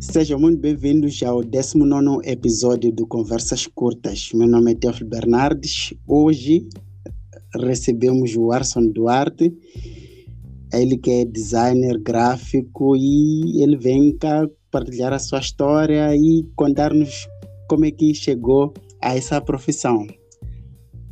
[0.00, 4.30] Sejam muito bem-vindos ao 19 episódio do Conversas Curtas.
[4.34, 5.94] Meu nome é Teófilo Bernardes.
[6.04, 6.66] Hoje
[7.54, 9.56] recebemos o Arson Duarte,
[10.72, 17.28] ele que é designer gráfico e ele vem cá partilhar a sua história e contar-nos
[17.68, 20.06] como é que chegou a essa profissão.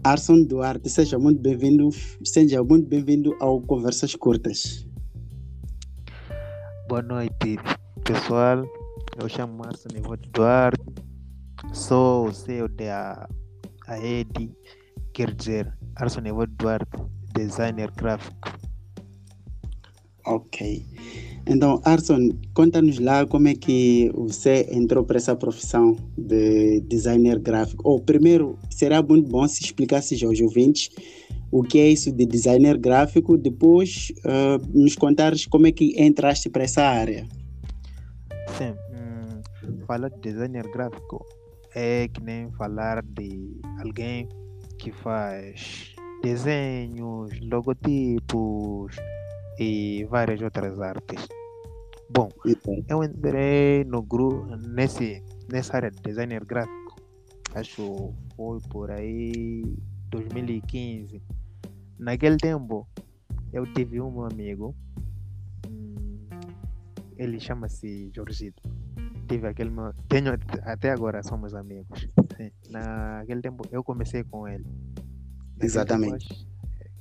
[0.05, 1.89] Arson Duarte, seja muito bem-vindo,
[2.25, 4.87] seja muito bem-vindo ao Conversas Curtas.
[6.89, 7.57] Boa noite,
[8.05, 8.65] pessoal.
[9.19, 10.85] Eu chamo Márcio Nevoto Duarte,
[11.73, 13.29] sou o CEO da
[13.87, 14.53] AED,
[15.12, 16.23] quer dizer, Arson
[16.59, 16.91] Duarte,
[17.34, 18.48] designer gráfico.
[20.27, 20.84] Ok.
[21.46, 27.83] Então, Arson, conta-nos lá como é que você entrou para essa profissão de designer gráfico.
[27.87, 30.89] Ou primeiro, será muito bom se explicasse aos ouvintes
[31.50, 36.48] o que é isso de designer gráfico, depois uh, nos contares como é que entraste
[36.48, 37.27] para essa área.
[38.56, 38.75] Sim,
[39.86, 41.25] falar de designer gráfico
[41.75, 44.28] é que nem falar de alguém
[44.78, 48.97] que faz desenhos, logotipos
[49.58, 51.28] e várias outras artes.
[52.10, 52.28] Bom,
[52.88, 56.97] eu entrei no grupo nesse nessa área de designer gráfico.
[57.55, 59.62] Acho foi por aí
[60.10, 61.22] 2015.
[61.98, 62.86] Naquele tempo
[63.52, 64.75] eu tive um amigo,
[65.69, 66.27] hum,
[67.16, 68.62] ele chama-se Jorgito
[69.27, 69.92] tive aquele meu.
[70.08, 70.32] Tenho,
[70.62, 72.08] até agora somos amigos.
[72.70, 74.64] Naquele tempo eu comecei com ele.
[74.64, 76.48] Naquele Exatamente.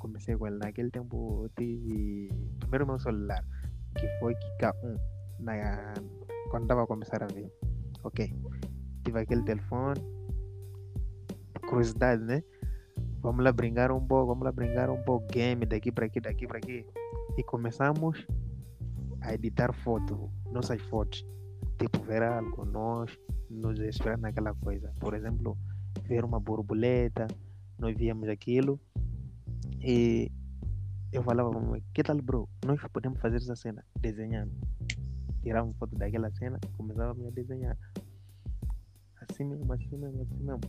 [0.04, 0.58] Comecei com ele.
[0.58, 3.42] Naquele tempo eu tive primeiro meu celular,
[3.96, 5.00] que foi Kika1,
[5.40, 5.94] na,
[6.52, 7.50] quando estava a começar a ver.
[8.04, 8.36] Ok.
[9.06, 10.02] Tive aquele telefone.
[11.70, 12.44] Curiosidade, né?
[13.22, 16.46] Vamos lá brincar um pouco, vamos lá brincar um pouco game daqui para aqui, daqui
[16.46, 16.86] para aqui.
[17.38, 18.28] E começamos
[19.22, 21.26] a editar fotos, nossas fotos
[21.78, 23.18] tipo ver algo, nós
[23.50, 24.94] nos esperar naquela coisa.
[25.00, 25.58] Por exemplo,
[26.04, 27.26] ver uma borboleta,
[27.80, 28.78] nós víamos aquilo
[29.84, 30.32] e
[31.12, 31.52] eu falava,
[31.94, 34.52] que tal bro, nós podemos fazer essa cena desenhando.
[35.42, 37.78] Tirava uma foto daquela cena, começava a desenhar.
[39.22, 40.62] Assim mesmo, assim mesmo, assim mesmo.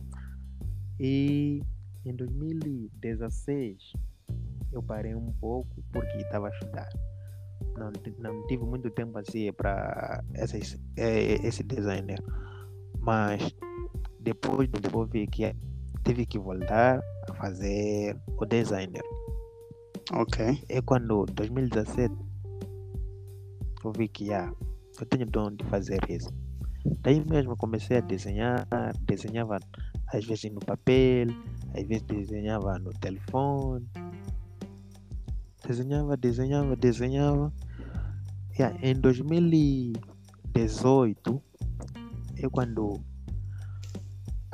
[0.99, 1.61] E
[2.05, 3.93] em 2016
[4.71, 6.89] eu parei um pouco porque estava a estudar
[7.77, 12.21] não, não tive muito tempo assim para esse, é, esse designer.
[12.99, 13.55] Mas
[14.19, 15.55] depois do vi que
[16.05, 19.03] tive que voltar a fazer o designer.
[20.13, 20.63] Ok.
[20.69, 22.15] É quando 2017
[23.83, 24.53] eu vi que ah,
[24.99, 26.29] eu tenho dom de fazer isso.
[27.01, 28.67] Daí mesmo comecei a desenhar,
[29.01, 29.57] desenhava
[30.13, 31.29] às vezes no papel,
[31.73, 33.89] às vezes desenhava no telefone.
[35.67, 37.51] Desenhava, desenhava, desenhava.
[38.57, 41.41] Yeah, em 2018
[42.37, 43.03] é quando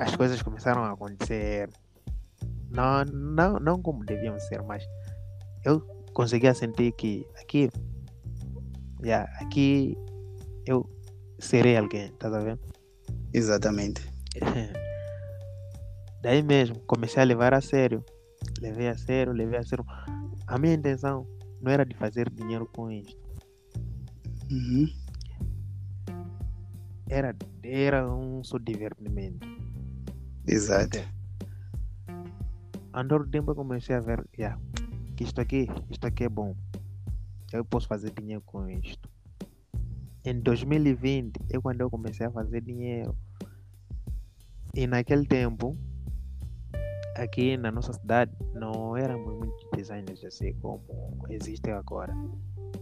[0.01, 1.69] as coisas começaram a acontecer.
[2.71, 4.83] Não, não, não como deviam ser, mas
[5.63, 5.79] eu
[6.13, 7.69] conseguia sentir que aqui,
[9.03, 9.95] yeah, aqui
[10.65, 10.89] eu
[11.39, 12.59] serei alguém, tá vendo?
[13.31, 14.01] Exatamente.
[16.23, 18.03] Daí mesmo, comecei a levar a sério.
[18.59, 19.85] Levei a sério, levei a sério.
[20.47, 21.27] A minha intenção
[21.61, 23.19] não era de fazer dinheiro com isto.
[24.49, 24.87] Uhum.
[27.07, 29.60] Era, era um só divertimento.
[30.47, 30.99] Exato.
[32.93, 34.59] Andor tempo comecei a ver yeah,
[35.15, 36.55] que isto aqui, isto aqui é bom.
[37.53, 39.09] Eu posso fazer dinheiro com isto.
[40.25, 43.15] Em 2020 é quando eu comecei a fazer dinheiro.
[44.73, 45.77] E naquele tempo,
[47.15, 52.13] aqui na nossa cidade, não éramos muitos designers assim como existem agora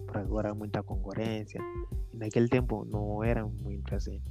[0.07, 1.61] por agora muita concorrência.
[2.13, 4.21] E naquele tempo não era muito assim.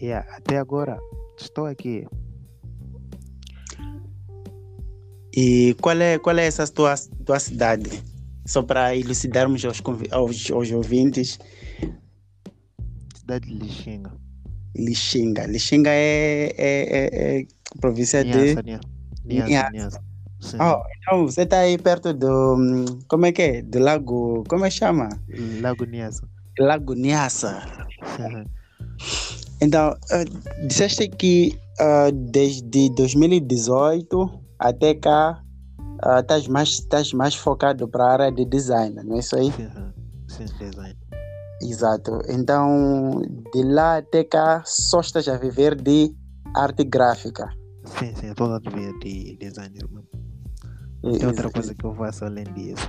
[0.00, 0.98] E até agora
[1.44, 2.06] estou aqui.
[5.34, 6.94] E qual é, qual é essa tua,
[7.24, 8.02] tua cidade?
[8.46, 11.38] Só para elucidarmos aos, aos, aos ouvintes.
[13.14, 14.12] Cidade de Lixinga.
[14.74, 15.46] Lixinga.
[15.46, 17.46] Lixinga é, é, é, é
[17.80, 18.54] província de.
[19.24, 20.00] Niassa, Niassa.
[20.60, 22.98] Oh, então você está aí perto do.
[23.08, 23.62] Como é que é?
[23.62, 24.44] Do lago.
[24.48, 25.08] Como é que chama?
[25.60, 26.28] Lago Niassa.
[26.58, 27.66] Lago Niassa.
[29.60, 35.42] Então, uh, disseste que uh, desde 2018 até cá
[36.18, 39.50] estás uh, mais, mais focado para a área de design, não é isso aí?
[39.52, 39.68] Sim,
[40.28, 40.96] sim design.
[41.62, 42.20] Exato.
[42.28, 43.22] Então,
[43.52, 46.14] de lá até cá, só estás a viver de
[46.54, 47.48] arte gráfica.
[47.98, 49.38] Sim, sim, estou a viver de.
[51.02, 52.88] Não E- tem outra coisa que eu faço além disso.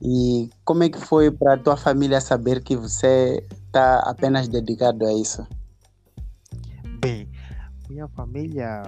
[0.00, 5.06] E como é que foi para a tua família saber que você está apenas dedicado
[5.06, 5.46] a isso?
[7.00, 7.28] Bem,
[7.88, 8.82] minha família.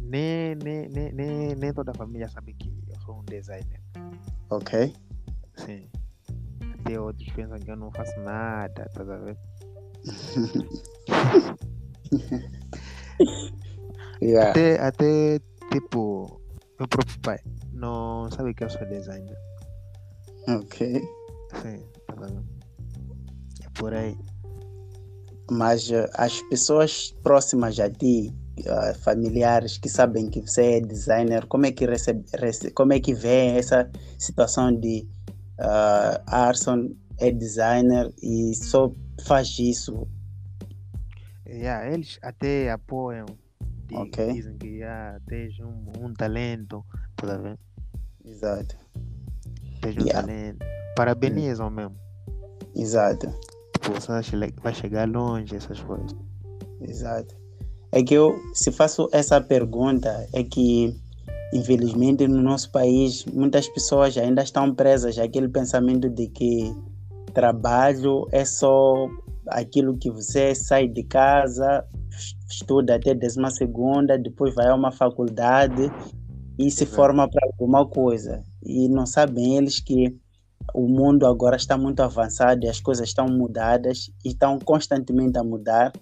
[0.00, 3.82] Nem, nem, nem, nem, nem toda a família sabe que eu sou um designer.
[4.48, 4.94] Ok?
[5.56, 5.90] Sim.
[6.80, 9.04] Até outros pensam que eu não faço nada, tá?
[14.20, 14.50] Yeah.
[14.50, 15.38] Até, até,
[15.70, 16.40] tipo,
[16.76, 17.38] meu próprio pai
[17.72, 19.38] não sabe que eu sou designer.
[20.48, 21.00] Ok.
[21.62, 22.26] Sim, tá?
[22.26, 22.57] É
[23.78, 24.16] por aí.
[25.50, 28.32] Mas eh, as pessoas próximas a ti,
[28.64, 33.00] eh, familiares que sabem que você é designer, como é que recebe, rece- como é
[33.00, 35.06] que vê essa situação de
[35.58, 38.92] uh, Arson é designer e só
[39.24, 40.06] faz isso?
[41.46, 43.26] Yeah, eles até apoiam.
[43.86, 44.32] di- Ok.
[44.34, 46.84] Dizem que yeah, tens um, um talento,
[47.16, 47.58] tá ver?
[48.22, 48.76] Exato,
[49.80, 50.20] Tens um Yeah.
[50.20, 50.58] talento.
[50.94, 51.96] Parabenizam mesmo.
[52.76, 53.32] exato,
[53.92, 56.14] você vai che- vai chegar longe, essas coisas.
[56.80, 57.34] exato.
[57.90, 60.94] É que eu, se faço essa pergunta, é que
[61.54, 66.76] infelizmente no nosso país muitas pessoas ainda estão presas àquele pensamento de que
[67.32, 69.08] trabalho é só
[69.46, 74.92] aquilo que você sai de casa, es- estuda até décima segunda, depois vai a uma
[74.92, 75.90] faculdade
[76.58, 78.42] e se forma para alguma coisa.
[78.62, 80.14] E não sabem eles que
[80.74, 85.44] o mundo agora está muito avançado e as coisas estão mudadas e estão constantemente a
[85.44, 85.92] mudar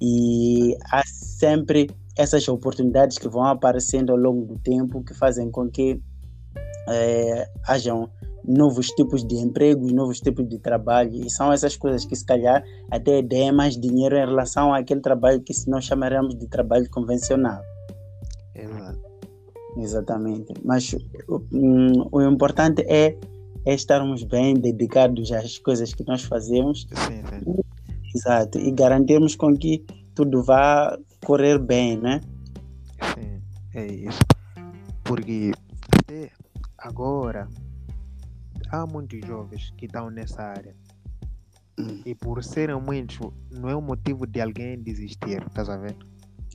[0.00, 5.68] e há sempre essas oportunidades que vão aparecendo ao longo do tempo que fazem com
[5.70, 6.00] que
[6.88, 8.08] eh, hajam
[8.44, 12.62] novos tipos de empregos, novos tipos de trabalho e são essas coisas que se calhar
[12.90, 17.60] até dêem mais dinheiro em relação àquele trabalho que nós chamaremos de trabalho convencional.
[18.54, 19.00] Exato.
[19.76, 20.54] Exatamente.
[20.64, 20.94] Mas
[21.52, 23.16] hum, o importante é,
[23.66, 27.62] é estarmos bem dedicados às coisas que nós fazemos Sim, sim.
[28.14, 29.84] Exato, e garantirmos com que
[30.14, 32.22] tudo vá correr bem, né?
[33.14, 33.42] Sim,
[33.74, 34.20] é isso.
[35.04, 35.52] Porque
[35.98, 36.30] até
[36.78, 37.46] agora
[38.70, 40.74] há muitos jovens que estão nessa área.
[41.78, 42.00] Hum.
[42.06, 43.18] E por serem muitos,
[43.50, 45.94] não é um motivo de alguém desistir, estás a ver?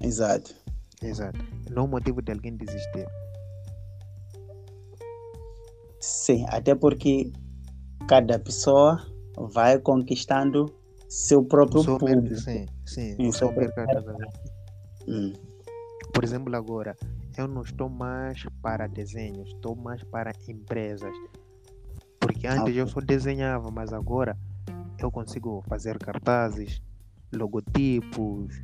[0.02, 0.56] Exato,
[1.02, 1.40] Exato.
[1.72, 3.08] Não é um motivo de alguém desistir.
[6.02, 7.32] Sim, até porque
[8.08, 9.06] cada pessoa
[9.38, 10.74] vai conquistando
[11.08, 12.36] seu próprio seu público.
[12.36, 14.30] mercado, sim, sim, o seu seu mercado, a ver?
[15.08, 15.34] Hum,
[16.14, 16.98] Por exemplo, agora,
[17.38, 21.16] eu não estou mais para desenhos, estou mais para empresas.
[22.20, 24.38] Porque antes eu só desenhava, mas agora
[25.00, 26.82] eu consigo fazer cartazes,
[27.34, 28.62] logotipos,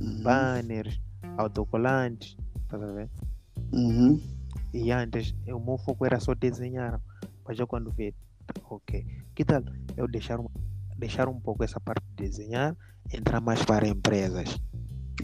[0.00, 1.00] uhum, banners,
[1.36, 2.36] autocolantes,
[2.68, 3.10] tá a ver?
[3.72, 4.20] uhum,
[4.76, 7.00] E antes o meu foco era só desenhar,
[7.46, 8.14] mas eu quando vi,
[8.68, 9.62] ok, que tal?
[9.96, 10.50] Eu deixar, um-
[10.98, 12.76] deixar um pouco essa parte de desenhar,
[13.10, 14.60] entrar mais para empresas,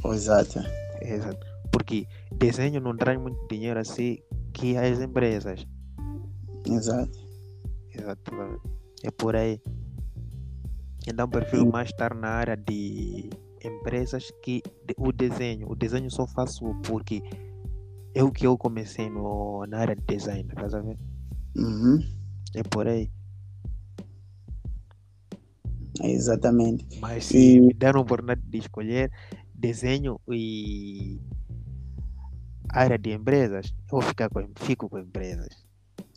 [0.03, 0.59] Exato,
[1.03, 4.19] exato, porque desenho não traz muito dinheiro assim
[4.55, 5.67] que as empresas,
[6.67, 7.19] exato.
[7.95, 8.33] exato,
[9.05, 9.61] é por aí.
[11.07, 13.29] Então prefiro mais estar na área de
[13.63, 14.63] empresas que
[14.97, 17.23] o desenho, o desenho só faço porque
[18.15, 20.99] é o que eu comecei no, na área de design, tá a ver?
[21.57, 21.99] Uhum,
[22.55, 23.11] É por aí.
[26.03, 26.99] exatamente.
[27.01, 29.11] Mas se E- me deram a oportunidade de escolher
[29.55, 31.21] desenho e
[32.71, 35.49] área de empresas, eu vou ficar com, fico com empresas.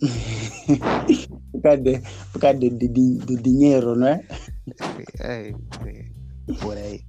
[1.51, 1.99] por causa, de,
[2.31, 4.21] por causa de, de- de- do dinheiro, não é?
[5.21, 5.55] É, é,
[6.61, 7.01] por aí.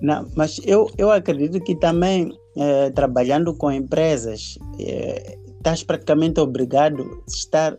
[0.00, 7.02] Não, mas eu, eu acredito que também eh, trabalhando com empresas, eh, estás praticamente obrigado
[7.02, 7.78] a estar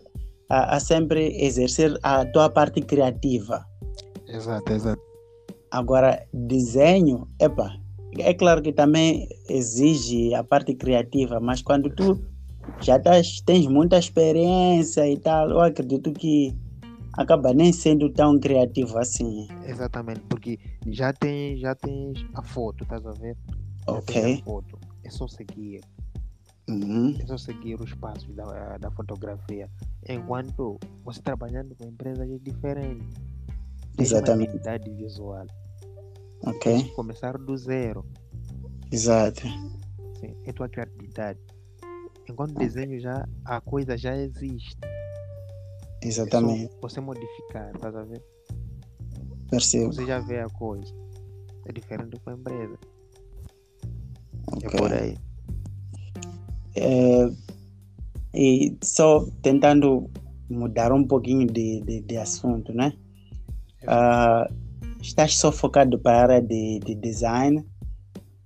[0.50, 3.66] a, a sempre exercer a tua parte criativa.
[4.28, 5.02] Exato, exato.
[5.72, 7.74] Agora, desenho, epa,
[8.18, 12.18] é claro que também exige a parte criativa, mas quando tu
[12.80, 16.56] já estás, tens muita experiência e tal, eu acredito que
[17.18, 19.46] acaba nem sendo tão criativo assim.
[19.66, 20.58] Exatamente, porque
[20.88, 23.36] já tens já tens a foto, estás a ver?
[23.98, 24.42] Ok.
[24.44, 24.80] foto.
[25.04, 25.82] É só seguir,
[26.70, 29.68] Uhum, é só seguir os passos da, da fotografia.
[30.08, 33.04] Enquanto você trabalhando com empresas é diferente.
[33.98, 34.50] Uma Exatamente.
[34.52, 35.46] identidade visual.
[36.46, 38.06] ok, começar do zero.
[38.92, 39.42] exato.
[40.20, 41.40] Sim, é tua criatividade.
[42.30, 44.78] Enquanto desenho já a coisa já existe.
[46.02, 46.72] Exatamente.
[46.74, 48.24] só você modificar, tá a ver?
[49.50, 49.92] Percebo.
[49.92, 50.94] Você já vê a coisa.
[51.66, 52.78] É diferente com a empresa.
[54.52, 54.70] Ok.
[54.74, 55.18] É por aí.
[56.76, 57.30] É,
[58.34, 60.10] e só tentando
[60.50, 62.94] mudar um pouquinho de, de, de assunto, né?
[63.88, 64.50] Ah,
[65.02, 67.66] estás só focado para a área de, de design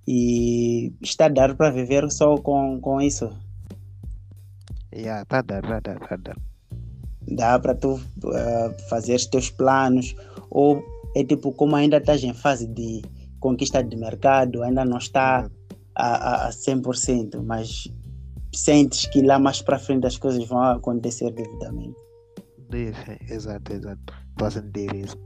[0.06, 3.30] e está dar para viver só com, com isso.
[4.94, 6.42] Yeah, tá dando, tá dando, tá dando.
[7.26, 10.14] Dá para tu ah, fazer os teus planos
[10.50, 10.82] ou
[11.16, 13.02] é tipo como ainda estás em fase de
[13.40, 15.50] conquista de mercado, ainda não está
[15.94, 17.88] a, a, a 100%, mas
[18.54, 21.96] sentes que lá mais para frente as coisas vão acontecer devidamente.
[23.28, 24.14] Exato, exato.
[24.30, 25.16] Estou a sentir isso.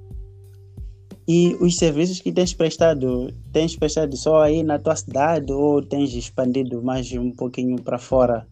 [1.26, 6.14] E os serviços que tens prestado, tens prestado só aí na tua cidade ou tens
[6.14, 8.46] expandido mais um pouquinho para fora?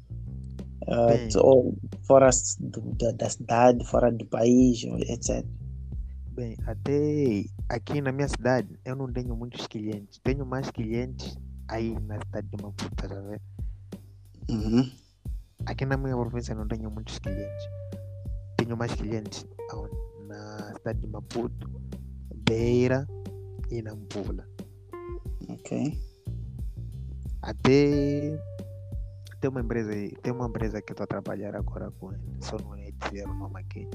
[0.87, 1.29] Bem.
[1.43, 2.31] ou fora
[2.61, 5.45] do- da, da cidade, fora do país, etc.
[6.33, 10.21] Bem, até aqui na minha cidade eu não tenho muitos clientes.
[10.23, 11.37] Tenho mais clientes
[11.69, 13.41] aí na cidade de Maputo, tá a ver?
[14.51, 14.91] Uhum.
[15.67, 17.69] Aqui na minha província não tenho muitos clientes.
[18.57, 19.47] Tenho mais clientes
[20.27, 21.71] na cidade de Maputo,
[22.49, 23.07] Beira
[23.71, 24.49] e Nampula.
[25.49, 26.01] Ok.
[27.43, 28.39] Até
[29.41, 29.93] tem uma empresa,
[30.23, 33.29] tem uma empresa que eu estou a trabalhar agora com ele, só não é dizer
[33.29, 33.89] o nome aqui.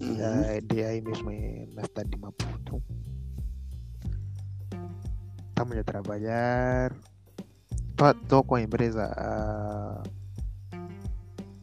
[0.00, 0.42] Uhum.
[0.44, 2.82] É de aí mesmo é na cidade de Maputo.
[5.62, 6.92] Estamos a trabalhar.
[8.20, 10.02] Estou com a empresa há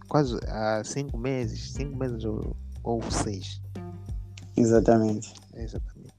[0.07, 3.61] quase há cinco meses, cinco meses ou, ou seis.
[4.55, 5.33] Exatamente.
[5.53, 6.13] Exatamente.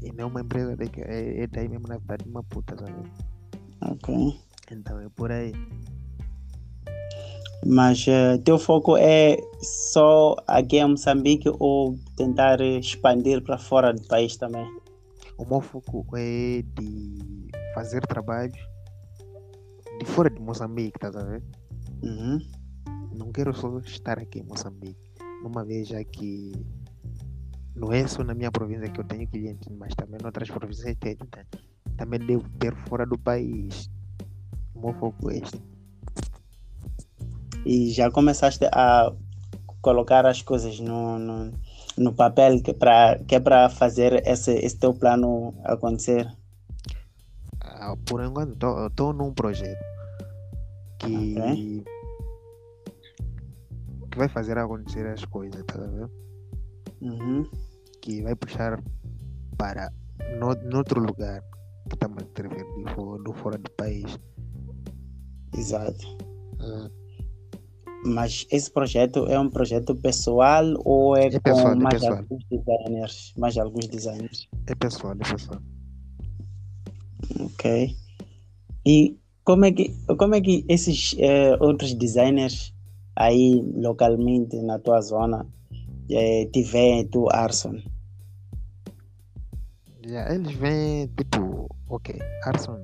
[0.00, 3.10] E não é uma empresa daqui, é, é daí mesmo na cidade de Maputo, sabe?
[3.80, 4.40] Ok.
[4.70, 5.52] Então é por aí.
[7.66, 14.02] Mas eh, teu foco é só aqui em Moçambique ou tentar expandir para fora do
[14.06, 14.79] país também?
[15.40, 18.58] O meu foco é de fazer trabalhos
[19.98, 21.42] de fora de Moçambique, tá a ver?
[22.02, 22.38] Uhum.
[23.16, 25.00] não quero só estar aqui em Moçambique.
[25.42, 26.52] Uma vez já que
[27.74, 30.94] não é só na minha província que eu tenho clientes, mas também em outras províncias
[31.00, 31.16] tenho.
[31.34, 31.46] né?
[31.96, 33.90] Também devo ter fora do país.
[34.74, 35.58] O meu foco é este.
[37.64, 39.10] E já começaste a
[39.80, 41.50] colocar as coisas no, no,
[41.96, 46.30] no papel que, pra, que é para fazer esse, esse teu plano acontecer?
[47.60, 49.78] Ah, por enquanto, estou num projeto
[50.98, 51.84] que, Ok.
[54.10, 56.08] que vai fazer acontecer as coisas, tá ver?
[57.00, 57.46] Uhum.
[58.02, 58.82] Que vai puxar
[59.56, 59.90] para
[60.38, 61.42] no, noutro lugar
[61.88, 64.18] que estamos a escrever de fora, do fora do país.
[65.56, 66.06] Exato.
[66.60, 66.90] Ah,
[68.04, 72.18] Mas esse projeto é um projeto pessoal ou é, É pessoal, com é mais pessoal.
[72.18, 73.34] alguns designers?
[73.36, 74.48] Mais alguns designers.
[74.66, 75.60] é pessoal, é pessoal.
[77.40, 77.96] Ok.
[78.86, 82.72] E como é que, como é que esses eh, outros designers
[83.16, 85.46] aí localmente na tua zona
[86.10, 87.76] eh, te veem, tu, Arson?
[90.06, 92.82] Já, eles veem, tipo, ok, Arson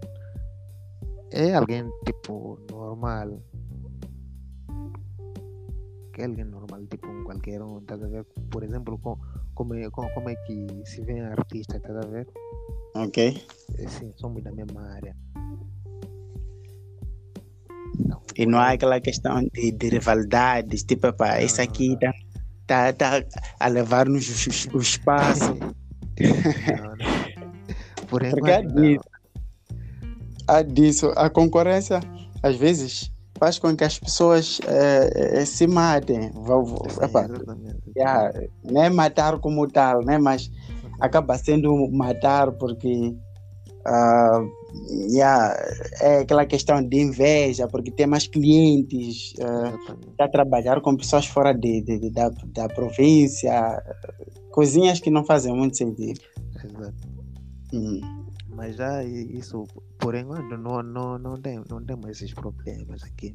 [1.33, 3.41] é alguém, tipo, normal.
[6.17, 8.25] Que é alguém normal, tipo, um qualquer um, tá a ver?
[8.51, 9.19] Por exemplo, com,
[9.55, 12.27] como, é, com, como é que se vê artista, tá a ver?
[12.95, 13.47] Ok.
[13.87, 15.15] Sim, somos da mesma área.
[17.99, 21.09] Não, E não há aquela questão de, de rivalidades, tipo,
[21.39, 22.15] esse não, aqui tá,
[22.67, 23.27] tá, tá
[23.61, 25.55] a levar-nos o, o espaço.
[25.55, 28.07] Não, não.
[28.09, 29.05] Por Porque há enquanto, disso,
[30.49, 31.13] há disso.
[31.15, 32.01] A concorrência,
[32.43, 36.31] às vezes, faz com que as pessoas eh, eh, se matem.
[36.87, 37.83] Exatamente.
[37.97, 38.33] yeah,
[38.65, 40.19] não é matar como tal, né?
[40.19, 40.51] mas
[41.01, 43.15] acaba sendo matar porque
[43.87, 44.41] ah,
[45.11, 45.55] yeah,
[46.01, 50.09] é aquela questão de inveja, porque tem mais clientes, Exatamente.
[50.11, 53.81] está a trabalhar com pessoas fora de, de- de- da, da província,
[54.51, 56.21] coisinhas que não fazem muito sentido.
[56.65, 56.95] Exato.
[57.73, 58.26] Hum.
[58.57, 59.65] Mas já isso,
[59.99, 63.35] por enquanto, não, não, não, tem, não temos esses problemas aqui.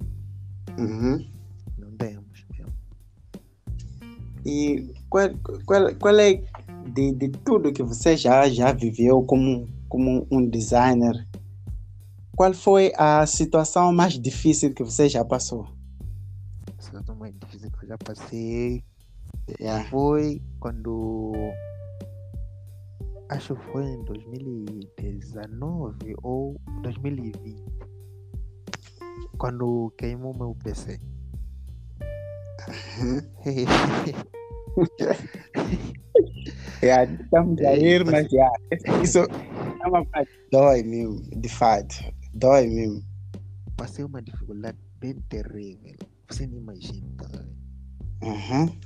[0.79, 1.29] Uhum.
[1.77, 2.73] Não temos mesmo.
[4.43, 5.29] E qual,
[5.65, 6.41] qual, qual é
[6.87, 11.27] de, de tudo que você já, já viveu como, como um designer?
[12.35, 15.67] Qual foi a situação mais difícil que você já passou?
[16.77, 18.83] A situação mais difícil que eu já passei
[19.59, 19.89] Yeah.
[19.89, 21.33] foi quando.
[23.31, 27.63] Acho que foi em 2019 ou 2020.
[29.37, 30.99] Quando queimou meu PC.
[36.83, 38.53] yeah, estamos a ir, mas yeah,
[39.01, 40.29] isso é uma parte.
[40.51, 41.95] Dói mesmo, de fato.
[42.33, 43.01] Dói mesmo.
[43.77, 45.95] Passei uma dificuldade bem terrível.
[46.29, 47.07] Você não imagina?
[48.21, 48.77] Uhum.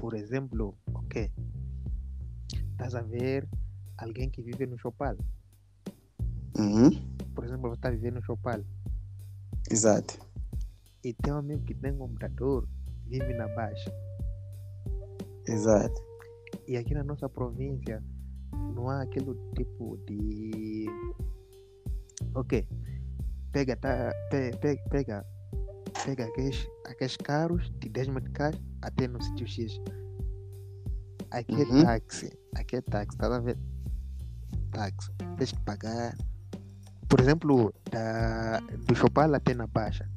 [0.00, 1.30] Por exemplo, ok.
[2.80, 3.46] Estás a ver
[3.98, 5.14] alguém que vive no Chopal.
[6.56, 6.90] Uhum.
[7.34, 8.64] Por exemplo, você está vivendo no Chopal.
[9.70, 10.18] Exato.
[11.04, 12.66] E tem um amigo que tem computador,
[13.06, 13.92] vive na Baixa.
[15.46, 16.02] Exato.
[16.66, 18.02] E aqui na nossa província
[18.74, 20.86] não há aquele tipo de.
[22.34, 22.66] Ok.
[23.52, 25.22] Pega, tá, pe, pe, pega,
[26.06, 29.78] pega aqueles, aqueles carros de 10 meticais até no sítio X.
[31.30, 31.84] Aqui é Uhum.
[31.84, 32.32] táxi.
[32.56, 33.58] Aqui é táxi, tá a ver?
[34.72, 35.10] Táxi.
[35.36, 36.16] Tens que pagar.
[37.08, 40.08] Por exemplo, da, do Chopal até na Baixa.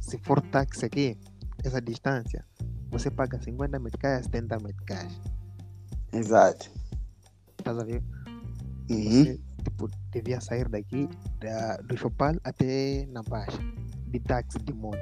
[0.00, 1.18] Se for táxi aqui,
[1.64, 2.44] essa distância,
[2.90, 5.20] você paga 50 meticais a 70 meticais.
[6.12, 6.70] Exato.
[7.58, 8.02] Estás a ver?
[8.90, 9.24] Uhum.
[9.24, 11.08] Você tipo, devia sair daqui
[11.40, 13.58] da, do Chopal até na Baixa,
[14.08, 14.98] de táxi de moto.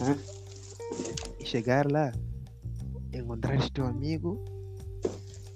[0.00, 0.16] Uhum.
[1.38, 2.10] E chegar lá,
[3.12, 4.42] encontrar teu amigo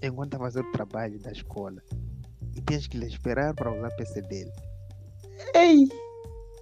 [0.03, 1.83] enquanto a fazer o trabalho da escola.
[2.55, 4.53] E tens que lhe esperar para usar o PC dele.
[5.55, 5.89] Ei!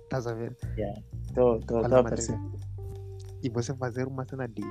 [0.04, 0.56] Estás a ver?
[1.34, 2.40] Tô, tô, tô Fala, a perceber.
[3.42, 4.62] E você fazer uma cena de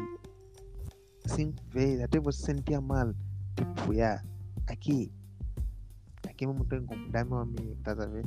[1.26, 3.14] cinco vezes, até você sentir mal.
[3.56, 4.24] Tipo, yeah,
[4.68, 5.12] aqui.
[6.28, 8.26] Aqui mesmo estou incomodar meu amigo, estás a ver?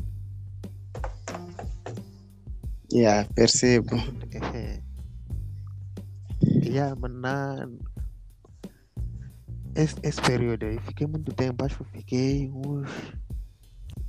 [2.93, 3.97] Yeah, percebo.
[4.55, 4.83] É.
[6.65, 7.69] yeah, mas na...
[9.75, 12.89] esse, esse período aí, fiquei muito tempo, acho que fiquei uns.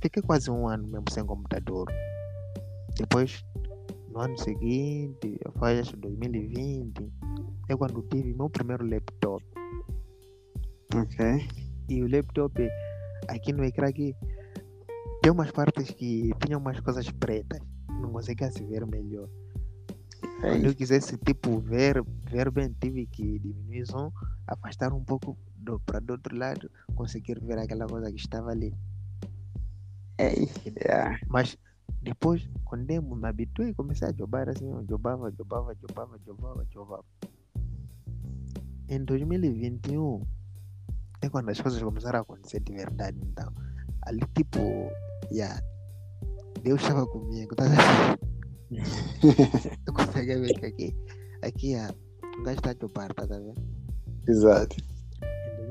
[0.00, 1.86] Fiquei quase um ano mesmo sem computador.
[2.96, 3.44] Depois,
[4.10, 7.12] no ano seguinte, foi acho que 2020,
[7.68, 9.44] é quando tive meu primeiro laptop.
[10.94, 11.48] Ok.
[11.88, 12.68] E o laptop,
[13.28, 14.14] aqui no ecrã aqui,
[15.22, 17.60] tem umas partes que tinham umas coisas pretas.
[18.00, 19.28] Não conseguia se ver melhor.
[20.40, 24.12] Quando eu quisesse, tipo, ver, ver bem, tive que diminuir o som,
[24.46, 28.72] afastar um pouco do, para do outro lado, conseguir ver aquela coisa que estava ali.
[30.18, 30.48] Ei.
[30.64, 31.18] Yeah.
[31.28, 31.58] Mas
[32.02, 37.04] depois, quando eu me habituei, comecei a jogar assim, eu jogava, jogava, jogava, jogava, jogava.
[38.88, 40.22] Em 2021,
[41.20, 43.52] é quando as coisas começaram a acontecer de verdade, então.
[44.02, 44.60] Ali, tipo,
[45.32, 45.60] yeah,
[46.62, 48.26] Deus estava comigo, tá vendo?
[49.86, 50.96] Eu conseguia ver que aqui,
[51.42, 51.92] aqui, ah,
[52.38, 53.54] o gajo está a jogar, tá vendo?
[54.28, 54.76] Exato.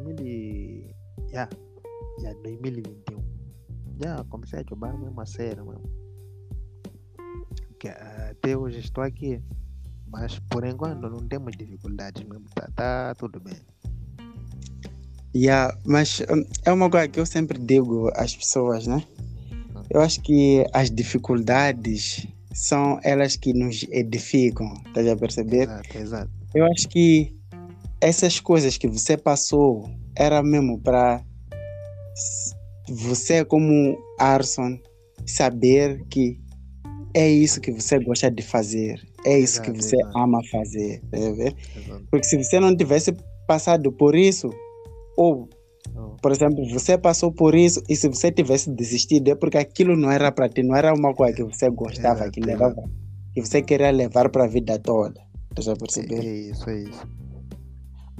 [0.05, 0.95] Em 2000 e...
[1.31, 1.49] yeah,
[2.19, 3.23] yeah, 2021.
[4.01, 5.89] Já comecei a jogar mesmo a sério, mesmo.
[7.79, 9.41] Que, até hoje estou aqui.
[10.07, 12.45] Mas por enquanto não temos dificuldades mesmo.
[12.53, 13.55] Tá, tá tudo bem.
[15.35, 16.21] Yeah, mas
[16.63, 19.03] é uma coisa que eu sempre digo às pessoas, né?
[19.89, 25.63] Eu acho que as dificuldades são elas que nos edificam, estás a perceber?
[25.63, 26.31] Exato, exato.
[26.53, 27.35] Eu acho que
[28.01, 31.23] essas coisas que você passou era mesmo para
[32.87, 34.77] você, como Arson,
[35.25, 36.39] saber que
[37.13, 40.17] é isso que você gosta de fazer, é isso que você exato.
[40.17, 41.17] ama fazer, tá.
[42.11, 43.15] Porque se você não tivesse
[43.47, 44.49] passado por isso,
[45.17, 45.49] ou,
[45.95, 49.95] Oh, por exemplo, você passou por isso e se você tivesse desistido, é porque aquilo
[49.95, 52.83] não era para ti, não era uma coisa que você gostava, Exato, que, levava,
[53.33, 55.21] que você queria levar para a vida toda.
[55.53, 56.19] Tá a é, perceber?
[56.19, 57.07] é isso, é isso.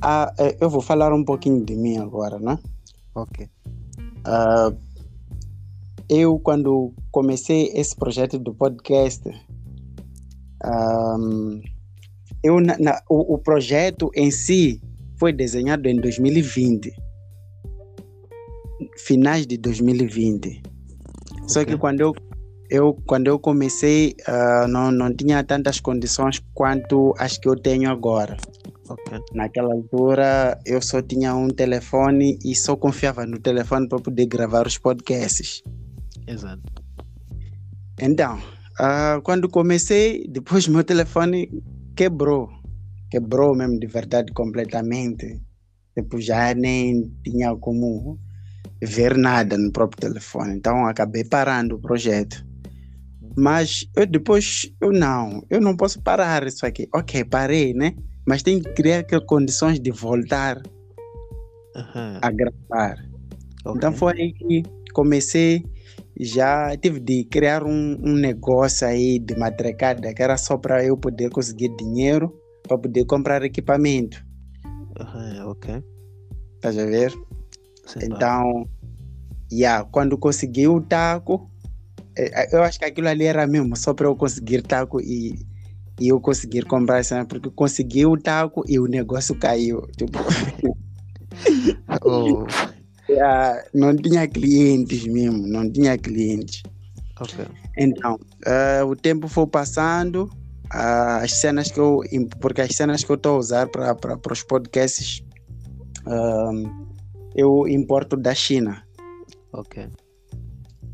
[0.08, 2.60] Ah, eh, eu vou falar um pouquinho de mim agora, né?
[3.16, 3.50] Ok.
[4.24, 4.72] Ah,
[6.08, 9.24] eu, quando comecei esse projeto do podcast,
[10.64, 11.60] ahm,
[12.44, 14.80] eu, na- na- o, o projeto em si
[15.18, 16.94] foi desenhado em 2020,
[18.98, 20.62] finais de 2020.
[21.48, 22.14] Só que quando eu,
[22.70, 27.90] eu, quando eu comecei, ah, não, não tinha tantas condições quanto as que eu tenho
[27.90, 28.38] agora.
[28.88, 29.20] Ok.
[29.34, 34.68] Naquela altura eu só tinha um telefone e só confiava no telefone para poder gravar
[34.68, 35.64] os podcasts.
[36.28, 36.62] Exato.
[38.00, 38.40] Então,
[38.80, 41.50] ah, quando comecei, depois meu telefone
[41.96, 42.50] quebrou.
[43.10, 45.42] Quebrou mesmo de verdade completamente.
[45.96, 48.20] Depois já nem tinha como
[48.82, 50.58] ver nada no próprio telefone.
[50.58, 52.46] Então acabei parando o projeto.
[53.38, 56.88] Mas eu depois, eu não, eu não posso parar isso aqui.
[56.94, 57.96] Ok, parei, né?
[58.26, 60.62] Mas tem que criar que- condições de voltar
[61.76, 62.20] Aham.
[62.22, 62.98] a gravar.
[63.66, 63.76] ok.
[63.76, 65.64] Então foi aí que comecei,
[66.20, 70.98] já tive de criar um, um negócio aí de matrecada, que era só para eu
[70.98, 72.34] poder conseguir dinheiro
[72.68, 74.26] para poder comprar equipamento.
[75.00, 75.84] Aham, ok.
[76.56, 77.12] Estás a ver?
[77.86, 78.00] Sim.
[78.04, 78.68] Então,
[79.52, 81.52] yeah, quando consegui o taco,
[82.18, 85.36] eh, eh, eu acho que aquilo ali era mesmo só para eu conseguir taco e,
[86.00, 89.82] e eu conseguir comprar cena, porque consegui o taco e o negócio caiu.
[89.98, 90.20] Tipo,
[92.04, 92.46] Oh,
[93.10, 96.64] yeah, não tinha clientes mesmo, não tinha clientes.
[97.20, 97.46] ok.
[97.78, 100.30] Então, eh, o tempo foi passando,
[100.72, 102.02] ah, as cenas que eu.
[102.40, 105.24] Porque as cenas que eu estou a usar para os podcasts,
[107.36, 108.82] eu importo da China.
[109.52, 109.88] Ok.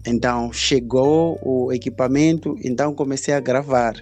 [0.06, 3.94] Então chegou o equipamento, então comecei a gravar.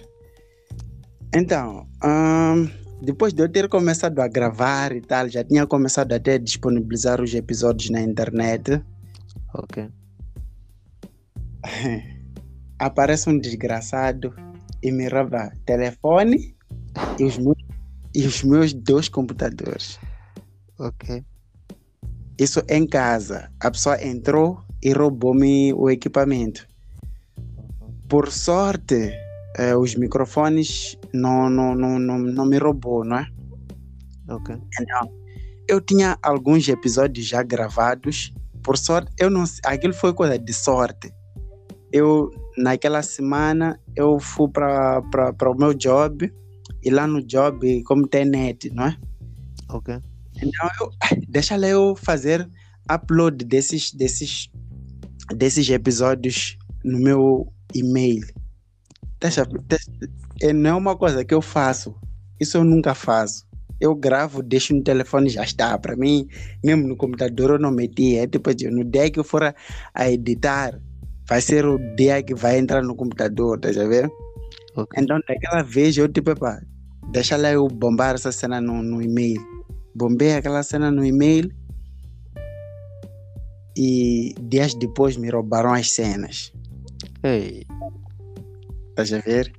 [1.32, 2.68] Então, ahn,
[3.00, 7.20] depois de eu ter começado a gravar e tal, já tinha começado até a disponibilizar
[7.20, 8.82] os episódios na internet.
[9.54, 9.88] Ok.
[12.80, 14.34] Aparece um desgraçado
[14.82, 16.56] e me rouba telefone
[17.18, 17.58] e os meus,
[18.12, 20.00] e os meus dois computadores.
[20.78, 21.24] Ok.
[22.38, 23.52] Isso em casa.
[23.60, 26.66] A pessoa entrou e roubou-me o equipamento.
[28.08, 29.12] Por sorte,
[29.56, 33.26] eh, os microfones não, não, não, não, não me roubou, não é?
[34.28, 34.56] Ok.
[34.80, 35.10] Então,
[35.68, 38.32] eu tinha alguns episódios já gravados.
[38.62, 41.12] Por sorte, eu não sei, aquilo foi coisa de sorte.
[41.92, 46.32] Eu, naquela semana, eu fui para o meu job.
[46.82, 48.96] E lá no job, como tem net, não é?
[49.70, 49.98] Ok.
[50.36, 50.90] Então, eu,
[51.28, 52.48] deixa eu fazer
[52.90, 54.48] upload desses, desses,
[55.34, 58.26] desses episódios no meu e-mail.
[59.20, 59.90] Deixa, deixa-
[60.40, 61.94] é, não é uma coisa que eu faço.
[62.40, 63.46] Isso eu nunca faço.
[63.80, 65.76] Eu gravo, deixo no telefone já está.
[65.78, 66.26] Para mim,
[66.64, 68.16] mesmo no computador eu não meti.
[68.16, 69.42] É tipo assim, no dia que eu for
[69.94, 70.80] a, editar,
[71.28, 74.10] vai ser o dia que vai entrar no computador, tá a ver?
[74.76, 75.02] Ok.
[75.02, 76.60] Então, daquela vez, eu tipo, pá,
[77.10, 79.40] deixa lá eu bombar essa cena no, no e-mail.
[79.94, 81.50] Bombei aquela cena no e-mail
[83.76, 86.52] e dias depois me roubaram as cenas.
[87.22, 87.66] Ei.
[89.00, 89.50] Estás a ver?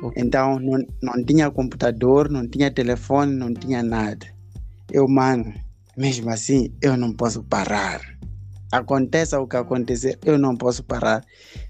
[0.00, 0.22] Ok.
[0.22, 4.24] Então, não, não tinha computador, não tinha telefone, não tinha nada.
[4.92, 5.52] Eu, mano,
[5.96, 8.00] mesmo assim, eu não posso parar.
[8.70, 11.24] Aconteça o que acontecer, eu não posso parar.